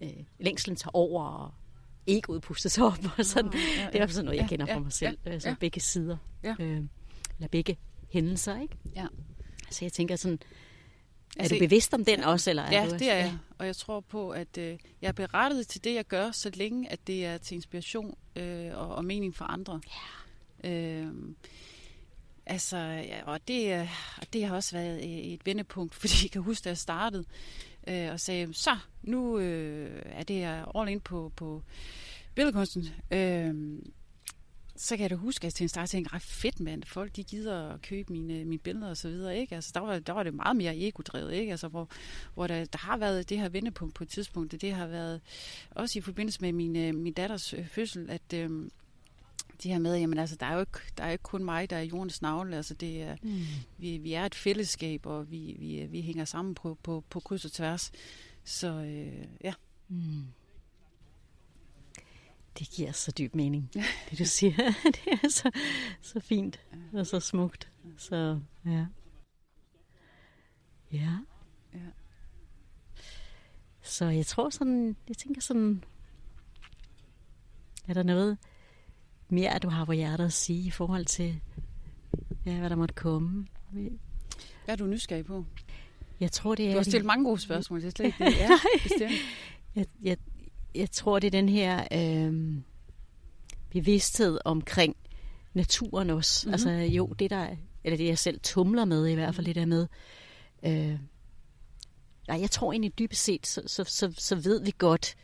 [0.03, 1.51] øh, længslen tager over, og
[2.07, 2.97] egoet puster sig op.
[3.17, 3.49] Og sådan.
[3.49, 3.89] Oh, ja, ja.
[3.91, 5.17] Det er sådan noget, jeg kender ja, fra mig selv.
[5.25, 5.55] Ja, altså ja.
[5.59, 6.17] begge sider.
[6.43, 6.55] Ja.
[6.59, 6.81] Øh,
[7.35, 7.77] eller begge
[8.13, 8.77] hændelser, ikke?
[8.95, 9.05] Ja.
[9.71, 10.39] Så jeg tænker sådan,
[11.37, 12.49] er altså, du bevidst om den ja, også?
[12.49, 13.37] Eller er ja, du det er jeg.
[13.57, 16.91] Og jeg tror på, at øh, jeg er berettet til det, jeg gør, så længe
[16.91, 19.81] at det er til inspiration øh, og, og mening for andre.
[20.63, 20.69] Ja.
[20.69, 21.13] Øh,
[22.45, 26.63] altså, ja, og det, og det har også været et vendepunkt, fordi jeg kan huske,
[26.63, 27.25] da jeg startede
[27.87, 31.63] øh, og sagde, så nu øh, er det all in på, på
[32.35, 32.85] billedkunsten.
[33.11, 33.79] Øh,
[34.75, 37.23] så kan jeg da huske, at til en start tænkte, ret fedt mand, folk de
[37.23, 39.55] gider at købe mine, mine billeder og så videre, ikke?
[39.55, 41.51] Altså, der var, der var det meget mere ego-drevet, ikke?
[41.51, 41.89] Altså, hvor,
[42.33, 45.21] hvor der, der har været det her vendepunkt på et tidspunkt, det har været
[45.71, 48.69] også i forbindelse med min, øh, min datters øh, fødsel, at øh,
[49.63, 51.75] de her med, jamen altså, der er jo ikke, der er ikke kun mig, der
[51.75, 53.41] er jordens navle, altså det er, mm.
[53.77, 57.45] vi, vi er et fællesskab, og vi, vi, vi hænger sammen på, på, på kryds
[57.45, 57.91] og tværs.
[58.43, 59.53] Så øh, ja.
[59.87, 60.25] Mm.
[62.59, 63.69] Det giver så dyb mening,
[64.09, 64.55] det du siger.
[64.95, 65.51] det er så,
[66.01, 66.59] så fint
[66.93, 67.71] og så smukt.
[67.97, 68.85] Så ja.
[70.91, 71.17] Ja.
[71.73, 71.79] ja.
[73.81, 75.83] Så jeg tror sådan, jeg tænker sådan,
[77.87, 78.37] er der noget
[79.33, 81.39] mere, du har på hjertet at sige i forhold til,
[82.45, 83.47] ja, hvad der måtte komme?
[83.71, 83.91] Hvad
[84.67, 85.45] er du nysgerrig på?
[86.19, 86.71] Jeg tror, det er...
[86.71, 88.37] Du har stillet mange gode spørgsmål, det er slet ikke det.
[88.39, 88.49] Ja,
[88.83, 89.11] bestemt.
[89.75, 90.17] jeg, jeg,
[90.75, 92.57] jeg tror, det er den her øh,
[93.69, 94.95] bevidsthed omkring
[95.53, 96.47] naturen også.
[96.47, 96.53] Mm-hmm.
[96.53, 97.47] Altså jo, det der,
[97.83, 99.87] eller det jeg selv tumler med i hvert fald, det der med,
[100.65, 100.99] øh,
[102.27, 105.15] nej, jeg tror egentlig dybest set, så, så, så, så ved vi godt,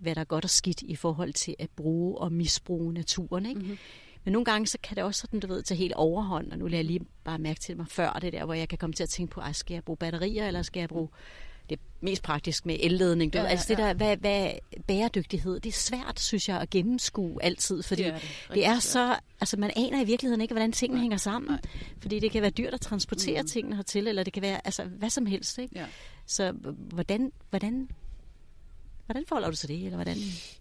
[0.00, 3.46] hvad der er godt og skidt i forhold til at bruge og misbruge naturen.
[3.46, 3.60] Ikke?
[3.60, 3.78] Mm-hmm.
[4.24, 6.66] Men nogle gange, så kan det også sådan, du ved, tage helt overhånd, og nu
[6.66, 9.02] lader jeg lige bare mærke til mig før det der, hvor jeg kan komme til
[9.02, 11.08] at tænke på, skal jeg bruge batterier, eller skal jeg bruge
[11.70, 13.34] det er mest praktisk med elledning.
[13.34, 14.50] Ja, ja, altså det der, hvad, hvad
[14.86, 18.54] bæredygtighed, det er svært, synes jeg, at gennemskue altid, fordi det er, det.
[18.54, 21.02] det er så, altså man aner i virkeligheden ikke, hvordan tingene Nej.
[21.02, 21.60] hænger sammen, Nej.
[22.00, 23.48] fordi det kan være dyrt at transportere mm.
[23.48, 25.78] tingene hertil, eller det kan være, altså hvad som helst, ikke?
[25.78, 25.86] Ja.
[26.26, 27.88] Så hvordan, hvordan
[29.10, 30.16] Hvordan forholder du sig det, eller hvordan?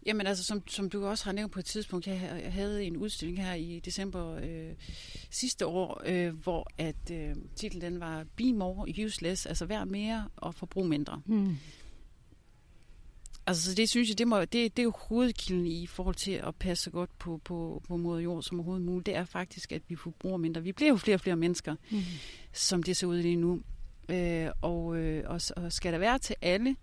[0.06, 2.98] Jamen altså, som, som du også har nævnt på et tidspunkt, jeg, jeg havde en
[2.98, 4.72] udstilling her i december øh,
[5.30, 10.28] sidste år, øh, hvor at øh, titlen den var Be More Useless, altså vær mere
[10.36, 11.22] og forbrug mindre.
[11.26, 11.58] Hmm.
[13.48, 16.32] Altså, så det synes jeg, det, må, det, det er jo hovedkilden i forhold til
[16.32, 19.06] at passe godt på, på, på moder jord som overhovedet muligt.
[19.06, 20.64] Det er faktisk, at vi forbruger mindre.
[20.64, 22.02] Vi bliver jo flere og flere mennesker, mm.
[22.54, 23.62] som det ser ud lige nu.
[24.10, 26.76] Øh, og, øh, og, og skal der være til alle,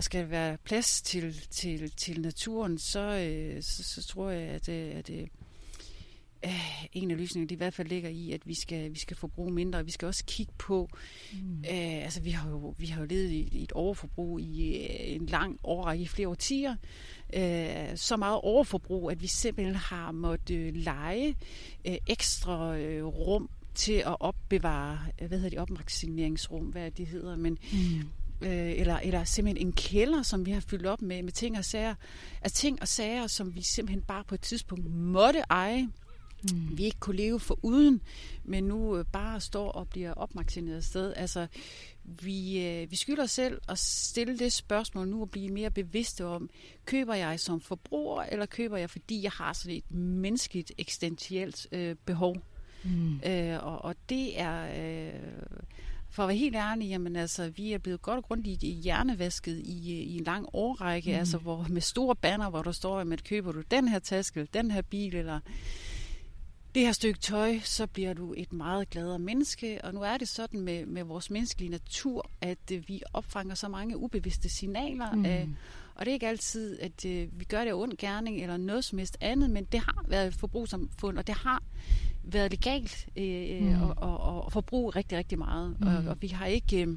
[0.00, 4.42] og skal der være plads til, til, til naturen, så, øh, så, så tror jeg,
[4.42, 5.26] at, øh, at øh,
[6.44, 9.52] øh, en af løsningerne i hvert fald ligger i, at vi skal, vi skal forbruge
[9.52, 10.88] mindre, og vi skal også kigge på,
[11.32, 11.58] mm.
[11.58, 15.14] øh, altså vi har jo, vi har jo levet i, i et overforbrug i øh,
[15.14, 16.76] en lang årrække, i flere årtier,
[17.34, 21.36] øh, så meget overforbrug, at vi simpelthen har måttet øh, lege
[21.86, 27.58] øh, ekstra øh, rum til at opbevare, hvad hedder det, opmagasineringsrum, hvad det hedder, men
[27.72, 28.02] mm
[28.42, 31.64] øh, eller, eller simpelthen en kælder, som vi har fyldt op med, med ting og
[31.64, 31.94] sager.
[32.42, 35.88] Altså ting og sager, som vi simpelthen bare på et tidspunkt måtte eje,
[36.42, 36.78] mm.
[36.78, 38.00] vi ikke kunne leve for uden,
[38.44, 41.14] men nu øh, bare står og bliver opmagasineret sted.
[41.16, 41.46] Altså,
[42.04, 46.24] vi, øh, vi skylder os selv at stille det spørgsmål nu og blive mere bevidste
[46.24, 46.50] om,
[46.84, 51.96] køber jeg som forbruger, eller køber jeg, fordi jeg har sådan et menneskeligt eksistentielt øh,
[52.06, 52.36] behov?
[52.84, 53.20] Mm.
[53.26, 54.84] Øh, og, og det er...
[54.84, 55.20] Øh,
[56.10, 59.92] for at være helt ærlig, jamen altså, vi er blevet godt og grundigt hjernevasket i,
[60.02, 61.18] i en lang årrække, mm.
[61.18, 64.70] altså hvor, med store banner, hvor der står, at køber du den her taske, den
[64.70, 65.40] her bil, eller
[66.74, 69.84] det her stykke tøj, så bliver du et meget gladere menneske.
[69.84, 73.96] Og nu er det sådan med, med vores menneskelige natur, at vi opfanger så mange
[73.96, 75.14] ubevidste signaler.
[75.14, 75.26] Mm.
[75.26, 75.48] Øh,
[76.00, 78.84] og det er ikke altid, at øh, vi gør det af ond gerning eller noget
[78.84, 81.62] som helst andet, men det har været et forbrugssamfund, og det har
[82.24, 83.82] været legalt øh, mm.
[83.82, 85.76] at, at, at forbruge rigtig, rigtig meget.
[85.80, 85.86] Mm.
[85.86, 86.82] Og, og vi har ikke...
[86.82, 86.96] Øh,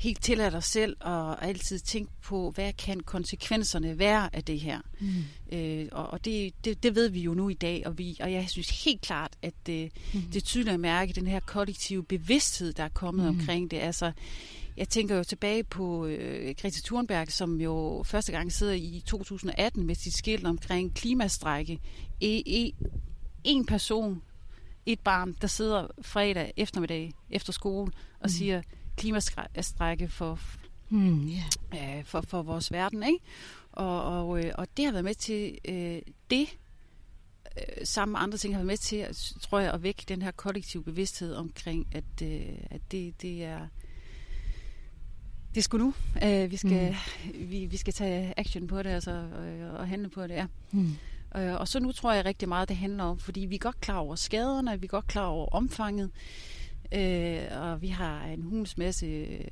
[0.00, 4.80] helt tilladt os selv og altid tænke på, hvad kan konsekvenserne være af det her.
[5.00, 5.58] Mm.
[5.58, 8.32] Øh, og og det, det, det ved vi jo nu i dag, og, vi, og
[8.32, 10.22] jeg synes helt klart, at det, mm.
[10.22, 13.40] det er tydeligt at mærke den her kollektive bevidsthed, der er kommet mm.
[13.40, 13.76] omkring det.
[13.76, 14.12] Altså,
[14.80, 19.86] jeg tænker jo tilbage på øh, Greta Thunberg, som jo første gang sidder i 2018
[19.86, 21.78] med sit skilt omkring klimastrække.
[22.20, 22.72] E, e,
[23.44, 24.22] en person,
[24.86, 28.28] et barn, der sidder fredag eftermiddag efter skole og mm.
[28.28, 28.62] siger,
[28.96, 30.38] klimastrække for,
[30.88, 31.98] mm, yeah.
[31.98, 33.02] øh, for, for vores verden.
[33.02, 33.18] Ikke?
[33.72, 36.48] Og, og, øh, og det har været med til øh, det,
[37.56, 39.06] øh, sammen med andre ting, har været med til,
[39.40, 43.66] tror jeg, at vække den her kollektive bevidsthed omkring, at, øh, at det, det er
[45.54, 45.94] det skulle nu.
[46.22, 47.50] Uh, vi, skal, mm.
[47.50, 50.46] vi, vi skal tage action på det altså, og, og handle på det, ja.
[50.70, 50.96] Mm.
[51.34, 53.80] Uh, og så nu tror jeg rigtig meget, det handler om, fordi vi er godt
[53.80, 56.10] klar over skaderne, vi er godt klar over omfanget,
[56.92, 59.44] Øh, og vi har en hulens masse øh,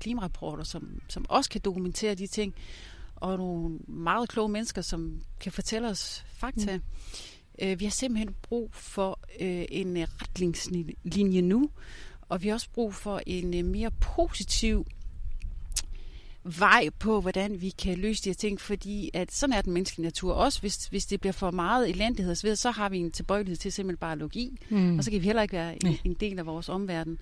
[0.00, 2.54] klimarapporter, som, som også kan dokumentere de ting,
[3.16, 6.76] og nogle meget kloge mennesker, som kan fortælle os fakta.
[6.76, 6.82] Mm.
[7.62, 11.70] Øh, vi har simpelthen brug for øh, en retningslinje nu,
[12.28, 14.86] og vi har også brug for en øh, mere positiv
[16.44, 20.04] vej på, hvordan vi kan løse de her ting, fordi at sådan er den menneskelige
[20.04, 20.60] natur også.
[20.60, 24.18] Hvis, hvis det bliver for meget elendighed så har vi en tilbøjelighed til simpelthen bare
[24.18, 24.98] logi, mm.
[24.98, 27.18] og så kan vi heller ikke være en, en del af vores omverden.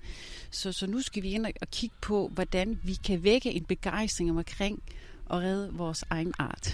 [0.51, 4.31] Så, så nu skal vi ind og kigge på, hvordan vi kan vække en begejstring
[4.31, 4.83] omkring
[5.31, 6.73] at redde vores egen art.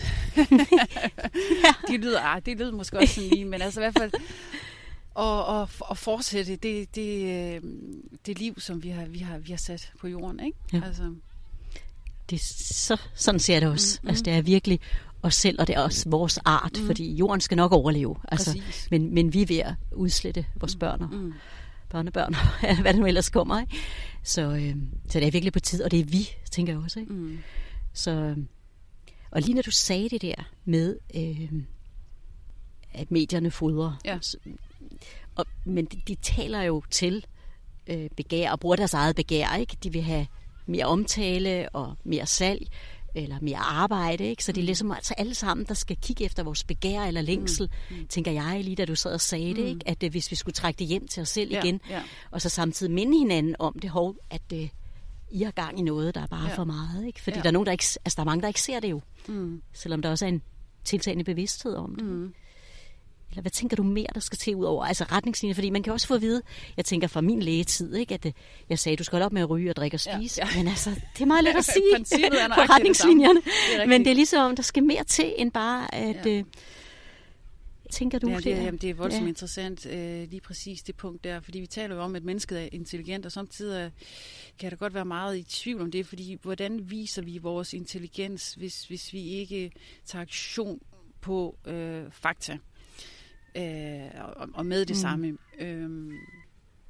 [1.89, 4.11] det, lyder, ah, det lyder måske også sådan lige, men altså i hvert fald
[5.13, 7.61] og, og, og fortsætte det, det, øh,
[8.25, 10.39] det liv, som vi har, vi har, vi har sat på jorden.
[10.39, 10.57] Ikke?
[10.73, 10.81] Ja.
[10.85, 11.15] Altså,
[12.29, 13.99] det så, sådan ser det også.
[14.01, 14.09] Mm, mm.
[14.09, 14.79] Altså, det er virkelig
[15.21, 16.85] os selv, og det er også vores art, mm.
[16.85, 18.15] fordi jorden skal nok overleve.
[18.27, 18.61] Altså,
[18.91, 21.33] men, men vi er ved at udslette vores mm, børn og mm.
[21.89, 22.35] børnebørn,
[22.81, 23.61] hvad det nu ellers kommer.
[23.61, 23.75] Ikke?
[24.23, 24.75] Så, øh,
[25.09, 26.99] så det er virkelig på tid, og det er vi, tænker jeg også.
[26.99, 27.13] Ikke?
[27.13, 27.39] Mm.
[27.93, 28.35] Så,
[29.31, 31.61] og lige når du sagde det der med, øh,
[32.93, 34.17] at medierne fodrer, ja.
[34.21, 34.37] så,
[35.35, 37.25] og, men de, de taler jo til
[37.87, 39.55] øh, begær og bruger deres eget begær.
[39.55, 39.77] Ikke?
[39.83, 40.27] De vil have
[40.69, 42.67] mere omtale og mere salg
[43.15, 44.23] eller mere arbejde.
[44.23, 44.43] Ikke?
[44.43, 44.65] Så det er mm.
[44.65, 47.97] ligesom altså alle sammen, der skal kigge efter vores begær eller længsel, mm.
[47.97, 48.07] Mm.
[48.07, 49.55] tænker jeg lige, da du sad og sagde mm.
[49.55, 49.81] det, ikke?
[49.85, 52.01] at uh, hvis vi skulle trække det hjem til os selv ja, igen, ja.
[52.31, 54.59] og så samtidig minde hinanden om det, hov, at uh,
[55.31, 56.55] I har gang i noget, der er bare ja.
[56.55, 57.05] for meget.
[57.07, 57.21] Ikke?
[57.21, 57.41] Fordi ja.
[57.41, 59.61] der, er nogen, der, ikke, altså, der er mange, der ikke ser det jo, mm.
[59.73, 60.41] selvom der også er en
[60.83, 62.05] tiltagende bevidsthed om det.
[62.05, 62.33] Mm.
[63.29, 64.85] Eller hvad tænker du mere, der skal til ud over?
[64.85, 66.41] Altså retningslinjer, fordi man kan også få at vide,
[66.77, 68.31] jeg tænker fra min lægetid, ikke, at øh,
[68.69, 70.41] jeg sagde, du skal holde op med at ryge og drikke og spise.
[70.41, 70.57] Ja, ja.
[70.57, 72.19] Men altså, det er meget let at sige
[72.55, 73.41] på retningslinjerne.
[73.79, 76.25] Det men det er ligesom, der skal mere til, end bare at...
[76.25, 76.31] Ja.
[76.31, 76.43] Øh,
[77.89, 78.53] tænker du ja, det?
[78.53, 79.27] Er, jamen, det er voldsomt ja.
[79.27, 82.69] interessant, øh, lige præcis det punkt der, fordi vi taler jo om, at mennesket er
[82.71, 83.91] intelligent, og samtidig
[84.59, 88.53] kan der godt være meget i tvivl om det, fordi hvordan viser vi vores intelligens,
[88.53, 89.71] hvis, hvis vi ikke
[90.05, 90.79] tager aktion
[91.21, 92.57] på øh, fakta?
[93.55, 95.01] Øh, og, og med det mm.
[95.01, 95.37] samme.
[95.59, 96.11] Øhm,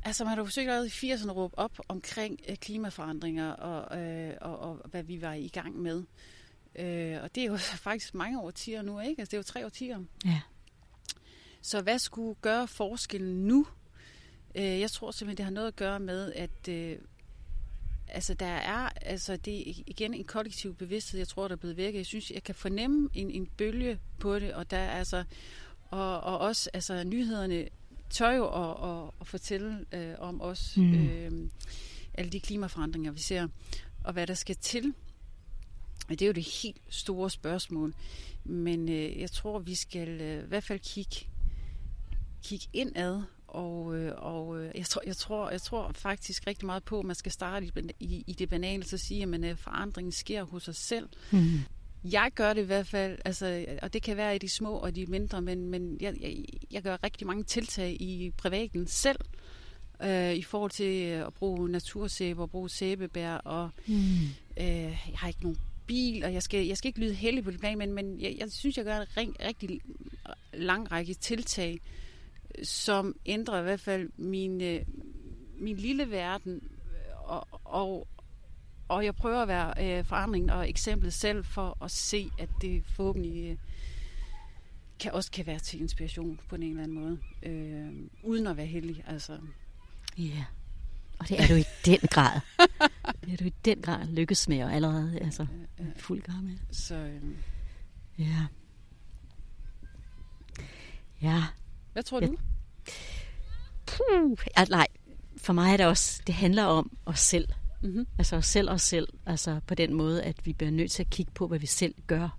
[0.03, 4.01] altså man har jo forsøgt allerede i 80'erne at råbe op omkring øh, klimaforandringer og,
[4.01, 6.03] øh, og, og hvad vi var i gang med.
[6.75, 7.57] Øh, og det er jo
[7.87, 9.21] faktisk mange årtier nu, ikke?
[9.21, 9.99] Altså det er jo tre årtier.
[10.25, 10.41] Ja.
[11.61, 13.67] Så hvad skulle gøre forskellen nu?
[14.55, 16.97] Øh, jeg tror simpelthen, det har noget at gøre med, at øh,
[18.07, 21.77] altså der er altså det er igen en kollektiv bevidsthed, jeg tror, der er blevet
[21.77, 21.97] vækket.
[21.97, 25.23] Jeg synes, jeg kan fornemme en, en bølge på det, og der er altså
[25.89, 27.67] og, og også altså, nyhederne
[28.09, 30.93] tør jo at, at, at fortælle øh, om os mm.
[30.93, 31.49] øh,
[32.13, 33.47] alle de klimaforandringer, vi ser,
[34.03, 34.93] og hvad der skal til.
[36.09, 37.93] Det er jo det helt store spørgsmål.
[38.43, 41.27] Men øh, jeg tror, vi skal øh, i hvert fald kigge,
[42.43, 46.83] kigge indad og, øh, og øh, jeg, tror, jeg, tror, jeg tror faktisk rigtig meget
[46.83, 49.57] på, at man skal starte i, i, i det banale, så sige, at man, øh,
[49.57, 51.09] forandringen sker hos os selv.
[51.31, 51.59] Mm.
[52.03, 54.95] Jeg gør det i hvert fald, altså, og det kan være i de små og
[54.95, 59.19] de mindre, men, men jeg, jeg, jeg gør rigtig mange tiltag i privaten selv,
[60.03, 63.93] øh, i forhold til at bruge natursæbe og bruge sæbebær, og mm.
[64.57, 64.65] øh,
[65.11, 67.59] jeg har ikke nogen bil, og jeg skal, jeg skal ikke lyde heldig på det
[67.59, 69.81] plan, men, men jeg, jeg synes, jeg gør en ring, rigtig
[70.53, 71.79] lang række tiltag,
[72.63, 74.81] som ændrer i hvert fald min, øh,
[75.59, 76.61] min lille verden,
[77.25, 78.07] og, og,
[78.89, 82.83] og jeg prøver at være øh, forandringen og eksemplet selv for at se, at det
[82.85, 83.57] forhåbentlig øh,
[84.99, 88.65] kan også kan være til inspiration på en eller anden måde, øh, uden at være
[88.65, 89.03] heldig.
[89.07, 89.37] Altså.
[90.17, 90.43] Ja, yeah.
[91.19, 92.39] og det er du i den grad.
[93.25, 95.47] det er du i den grad lykkes med, og allerede altså,
[95.97, 96.57] fuld gang med.
[96.71, 97.21] Så, øh...
[98.17, 98.45] Ja.
[101.21, 101.43] Ja.
[101.93, 102.37] Hvad tror du?
[103.85, 104.87] Puh, ja, nej,
[105.37, 107.47] for mig er det også, det handler om os selv.
[107.81, 108.07] Mm-hmm.
[108.17, 109.07] Altså os selv os selv.
[109.25, 111.93] Altså på den måde, at vi bliver nødt til at kigge på, hvad vi selv
[112.07, 112.37] gør.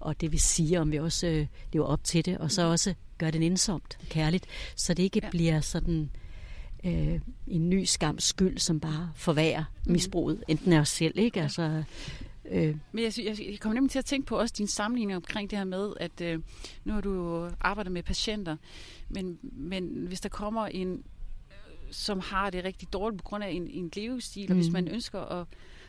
[0.00, 2.38] Og det vi siger, om vi også øh, lever op til det.
[2.38, 2.72] Og så mm-hmm.
[2.72, 4.46] også gør det indsomt kærligt.
[4.76, 5.30] Så det ikke ja.
[5.30, 6.10] bliver sådan
[6.84, 9.92] øh, en ny skam skyld, som bare forværrer mm-hmm.
[9.92, 10.44] misbruget.
[10.48, 11.42] Enten af os selv, ikke?
[11.42, 11.82] Altså,
[12.50, 12.76] Øh.
[12.92, 15.58] Men jeg, jeg, jeg kommer nemlig til at tænke på også din sammenligning omkring det
[15.58, 16.40] her med, at øh,
[16.84, 18.56] nu har du arbejdet med patienter,
[19.08, 21.02] men, men hvis der kommer en,
[21.90, 24.50] som har det rigtig dårligt på grund af en, en levestil, mm.
[24.50, 24.72] og hvis mm.
[24.72, 25.46] man ønsker at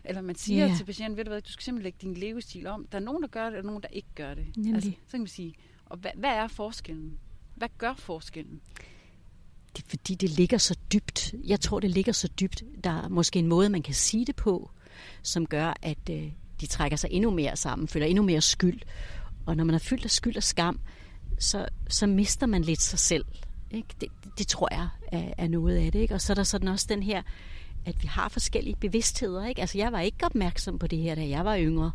[0.08, 0.78] eller man siger yeah.
[0.78, 2.88] til patienten, ved du hvad, du skal simpelthen lægge din levestil om.
[2.92, 4.46] Der er nogen, der gør det, og nogen, der ikke gør det.
[4.74, 5.54] Altså, så kan man sige,
[5.86, 7.20] og hvad, hvad er forskellen?
[7.56, 8.62] Hvad gør forskellen?
[9.78, 11.34] Det er fordi, det ligger så dybt.
[11.44, 12.64] Jeg tror, det ligger så dybt.
[12.84, 14.72] Der er måske en måde, man kan sige det på,
[15.22, 16.32] som gør, at øh,
[16.62, 18.82] de trækker sig endnu mere sammen, føler endnu mere skyld.
[19.46, 20.80] Og når man er fyldt af skyld og skam,
[21.40, 23.26] så, så mister man lidt sig selv.
[23.72, 23.88] Ikke?
[24.02, 26.00] Det, det tror jeg er, er noget af det.
[26.00, 26.14] Ikke?
[26.14, 27.22] Og så er der sådan også den her,
[27.86, 29.46] at vi har forskellige bevidstheder.
[29.46, 29.62] Ikke?
[29.62, 31.92] Altså jeg var ikke opmærksom på det her, da jeg var yngre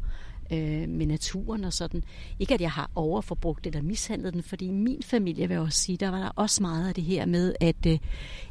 [0.53, 2.05] øh, med naturen og sådan.
[2.38, 5.78] Ikke at jeg har overforbrugt eller mishandlet den, fordi i min familie, vil jeg også
[5.78, 7.98] sige, der var der også meget af det her med at øh,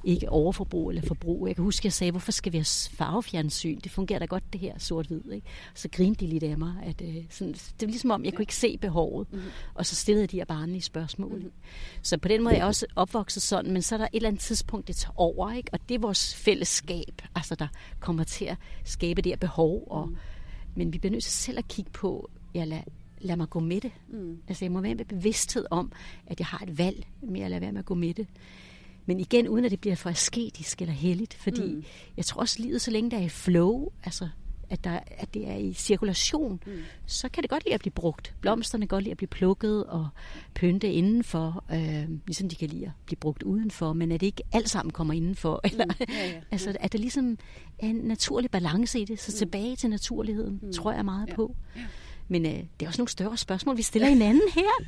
[0.04, 1.48] ikke overforbrug eller forbrug.
[1.48, 3.80] Jeg kan huske, at jeg sagde, hvorfor skal vi have farvefjernsyn?
[3.80, 5.32] Det fungerer da godt, det her sort-hvid.
[5.32, 5.48] Ikke?
[5.74, 6.74] Så grinte de lidt af mig.
[6.84, 9.28] At, øh, sådan, det var ligesom om, jeg kunne ikke se behovet.
[9.32, 9.48] Mm-hmm.
[9.74, 11.36] Og så stillede de her barnlige spørgsmål.
[11.36, 11.52] Mm-hmm.
[12.02, 14.30] Så på den måde er jeg også opvokset sådan, men så er der et eller
[14.30, 15.52] andet tidspunkt, det tager over.
[15.52, 15.70] Ikke?
[15.74, 17.68] Og det er vores fællesskab, altså der
[18.00, 20.16] kommer til at skabe det her behov og mm
[20.76, 22.82] men vi bliver nødt til selv at kigge på, ja, lad,
[23.22, 23.92] lad mig gå med det.
[24.10, 24.38] Mm.
[24.48, 25.92] Altså jeg må være med bevidsthed om,
[26.28, 28.28] at jeg har et valg med at lade være med at gå med det.
[29.06, 31.84] Men igen, uden at det bliver for asketisk eller heldigt, fordi mm.
[32.18, 34.30] jeg tror også, livet, så længe der er flow, altså
[34.72, 36.72] at, der, at det er i cirkulation, mm.
[37.06, 38.34] så kan det godt lide at blive brugt.
[38.42, 40.08] Blomsterne kan godt lide at blive plukket og
[40.54, 44.44] pynte indenfor, øh, ligesom de kan lide at blive brugt udenfor, men at det ikke
[44.52, 45.62] alt sammen kommer indenfor.
[45.64, 46.06] Eller, mm.
[46.10, 46.42] ja, ja.
[46.52, 47.38] altså, at der ligesom
[47.80, 49.38] er en naturlig balance i det, så mm.
[49.38, 50.74] tilbage til naturligheden, mm.
[50.74, 51.36] tror jeg meget ja.
[51.36, 51.56] på.
[51.76, 51.82] Ja.
[52.32, 54.84] Men øh, det er også nogle større spørgsmål, vi stiller hinanden her.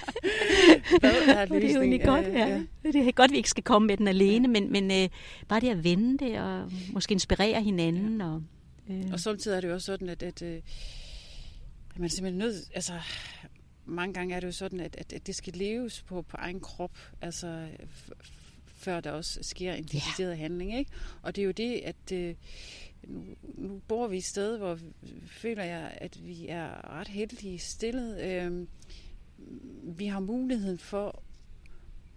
[1.00, 2.46] Hvad er det er jo godt, ja.
[2.48, 2.60] ja.
[2.82, 4.60] Det er godt, vi ikke skal komme med den alene, ja.
[4.60, 5.08] men, men øh,
[5.48, 8.20] bare det at vende det og måske inspirere hinanden.
[8.20, 8.26] Ja.
[8.26, 8.42] Og,
[8.90, 9.12] Øh.
[9.12, 10.62] Og samtidig er det jo også sådan, at, at, øh,
[11.94, 13.00] at man simpelthen nødt, altså
[13.84, 16.60] mange gange er det jo sådan, at, at, at det skal leves på, på egen
[16.60, 17.68] krop, altså
[18.66, 20.38] før der også sker en decideret yeah.
[20.38, 20.90] handling, ikke?
[21.22, 22.34] Og det er jo det, at øh,
[23.02, 24.78] nu, nu bor vi et sted, hvor
[25.26, 28.20] føler jeg, at vi er ret heldige stillet.
[28.20, 28.66] Øh,
[29.98, 31.22] vi har muligheden for,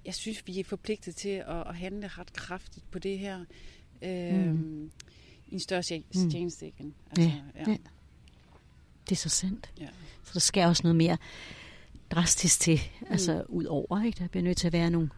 [0.05, 3.45] jeg synes, vi er forpligtet til at, at handle ret kraftigt på det her.
[4.01, 4.91] Øh, mm
[5.54, 5.84] en større
[6.32, 6.72] tjeneste mm.
[6.78, 6.93] igen.
[7.10, 7.78] Altså, ja, ja.
[9.10, 9.72] Det er så sandt.
[9.80, 9.88] Ja.
[10.24, 11.18] Så der skal også noget mere
[12.12, 13.08] drastisk til, mm.
[13.10, 14.20] altså ud over, ikke?
[14.20, 15.10] Der bliver nødt til at være nogle,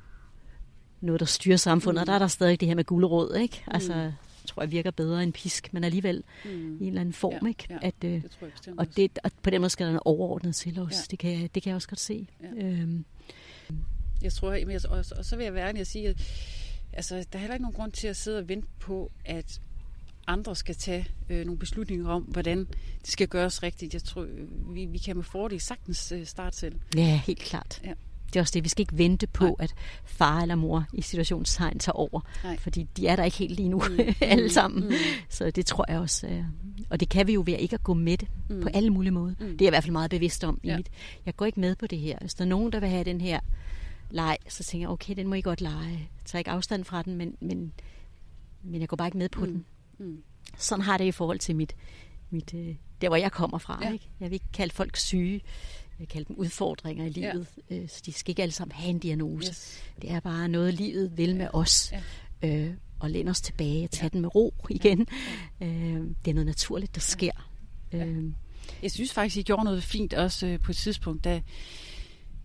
[1.01, 2.01] noget, der styrer samfundet, mm.
[2.01, 3.63] og der er der stadig det her med gulerod, ikke?
[3.67, 3.73] Mm.
[3.73, 4.13] Altså, jeg
[4.47, 6.51] tror jeg virker bedre end pisk, men alligevel mm.
[6.51, 7.67] i en eller anden form, ja, ikke?
[7.69, 10.03] Ja, at, øh, det tror jeg og, det, og på den måde skal der noget
[10.05, 10.93] overordnet til os.
[10.93, 10.97] Ja.
[11.11, 12.27] Det, kan, det kan jeg også godt se.
[12.43, 12.65] Ja.
[12.65, 13.05] Øhm.
[14.21, 16.21] Jeg tror, jeg, og, og så vil jeg være ærlig at sige, at
[16.93, 19.61] altså, der er heller ikke nogen grund til at sidde og vente på, at
[20.27, 22.57] andre skal tage øh, nogle beslutninger om, hvordan
[23.01, 23.93] det skal gøres rigtigt.
[23.93, 24.27] Jeg tror,
[24.73, 26.75] vi, vi kan med fordel sagtens øh, starte selv.
[26.95, 27.81] Ja, helt klart.
[27.83, 27.93] Ja.
[28.27, 29.55] Det er også det, vi skal ikke vente på, Nej.
[29.59, 29.73] at
[30.05, 32.21] far eller mor i situationstegn tager over.
[32.43, 32.57] Nej.
[32.57, 33.99] Fordi de er der ikke helt lige nu, mm.
[34.21, 34.83] alle sammen.
[34.83, 34.93] Mm.
[35.29, 36.27] Så det tror jeg også.
[36.27, 36.43] Øh,
[36.89, 38.61] og det kan vi jo ved ikke at gå med det mm.
[38.61, 39.35] på alle mulige måder.
[39.39, 39.45] Mm.
[39.45, 40.59] Det er jeg i hvert fald meget bevidst om.
[40.63, 40.73] Ja.
[40.73, 40.89] I mit.
[41.25, 42.17] Jeg går ikke med på det her.
[42.21, 43.39] Hvis der er nogen, der vil have den her
[44.09, 45.89] leg, så tænker jeg, okay, den må I godt lege.
[45.89, 47.73] Jeg tager ikke afstand fra den, men, men,
[48.63, 49.51] men jeg går bare ikke med på mm.
[49.51, 49.65] den.
[49.97, 50.23] Mm.
[50.57, 51.75] Sådan har det i forhold til mit,
[52.29, 53.79] mit øh, der hvor jeg kommer fra.
[53.83, 53.93] Ja.
[53.93, 54.09] Ikke?
[54.19, 55.41] Jeg vil ikke kalde folk syge.
[55.99, 57.47] Jeg kalder dem udfordringer i livet.
[57.69, 57.75] Ja.
[57.75, 59.47] Øh, så de skal ikke alle sammen have en diagnose.
[59.49, 59.83] Yes.
[60.01, 61.93] Det er bare noget, livet vil med os.
[62.41, 62.47] Ja.
[62.49, 64.09] Øh, og læne os tilbage og tage ja.
[64.09, 65.07] den med ro igen.
[65.59, 65.65] Ja.
[65.67, 67.49] Øh, det er noget naturligt, der sker.
[67.93, 68.05] Ja.
[68.05, 68.23] Øh,
[68.83, 71.41] Jeg synes faktisk, I gjorde noget fint også øh, på et tidspunkt, da,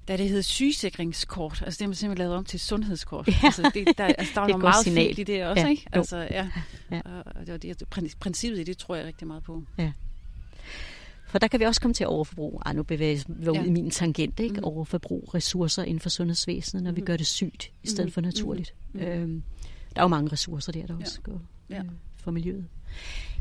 [0.09, 1.63] da det hed sygesikringskort.
[1.67, 3.29] Altså det har man simpelthen lavet om til sundhedskort.
[3.29, 3.35] Ja.
[3.45, 5.07] Altså, det, der, altså, der var er noget meget signal.
[5.07, 5.87] fint i det også, Ja, ikke?
[5.93, 6.49] Altså, ja.
[6.91, 7.01] Ja.
[7.05, 9.63] Og, det det, prin- princippet i det tror jeg rigtig meget på.
[11.27, 12.63] For der kan vi også komme til overforbrug.
[12.67, 13.63] Ej, nu bevæger ud Ja.
[13.65, 14.55] i min tangent, ikke?
[14.55, 14.65] Mhm.
[14.65, 17.07] Overforbrug ressourcer inden for sundhedsvæsenet, når vi Mhm.
[17.07, 18.13] gør det sygt, i stedet Mhm.
[18.13, 18.75] for naturligt.
[18.93, 19.03] Mhm.
[19.03, 19.43] Øhm,
[19.95, 21.01] der er jo mange ressourcer der, der Ja.
[21.05, 21.41] også går
[21.71, 21.79] Ja.
[21.79, 21.85] øh,
[22.17, 22.67] for miljøet.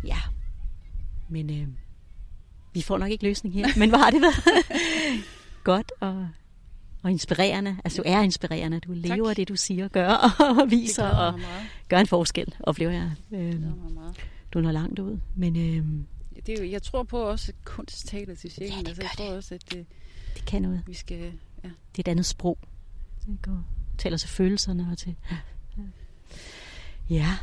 [0.05, 0.17] Ja,
[1.29, 1.67] men øh,
[2.73, 3.67] vi får nok ikke løsning her.
[3.79, 4.65] Men hvor har det været
[5.63, 6.27] godt og,
[7.01, 7.77] og inspirerende.
[7.83, 8.79] Altså, du er inspirerende.
[8.79, 9.37] Du lever Tak.
[9.37, 10.09] det, du siger og gør,
[10.49, 11.39] og Det viser og
[11.87, 13.11] gør en forskel, oplever jeg.
[13.29, 13.63] Det Øh,
[14.53, 15.19] du når langt ud.
[15.35, 15.85] Men øh,
[16.45, 18.73] Det er jo, jeg tror på også, at kunst taler til sjælen.
[18.73, 19.85] Ja, det altså, jeg tror også, at det,
[20.35, 20.83] det kan noget.
[20.87, 21.17] vi skal...
[21.63, 21.69] Ja.
[21.95, 22.57] det er et andet sprog.
[23.27, 23.63] Det går,
[23.97, 25.15] taler til følelserne og til...
[27.09, 27.37] Ja.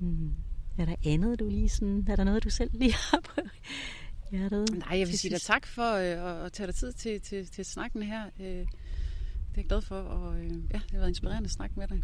[0.00, 0.30] Mm.
[0.78, 2.06] Er der andet, du lige sådan...
[2.08, 3.40] Er der noget, du selv lige har på
[4.32, 4.70] hjertet?
[4.78, 7.64] Nej, jeg vil sige dig tak for øh, at, tage dig tid til, til, til
[7.64, 8.24] snakken her.
[8.40, 8.66] Øh, det er
[9.56, 12.02] jeg glad for, og øh, ja, det har været inspirerende at snakke med dig.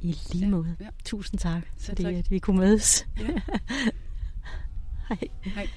[0.00, 0.76] I lige Ja, måde.
[0.80, 0.88] ja.
[1.04, 2.14] Tusind tak, Selv fordi tak.
[2.14, 3.06] at vi kunne mødes.
[3.20, 3.24] Ja.
[5.08, 5.18] Hej.
[5.44, 5.68] Hej.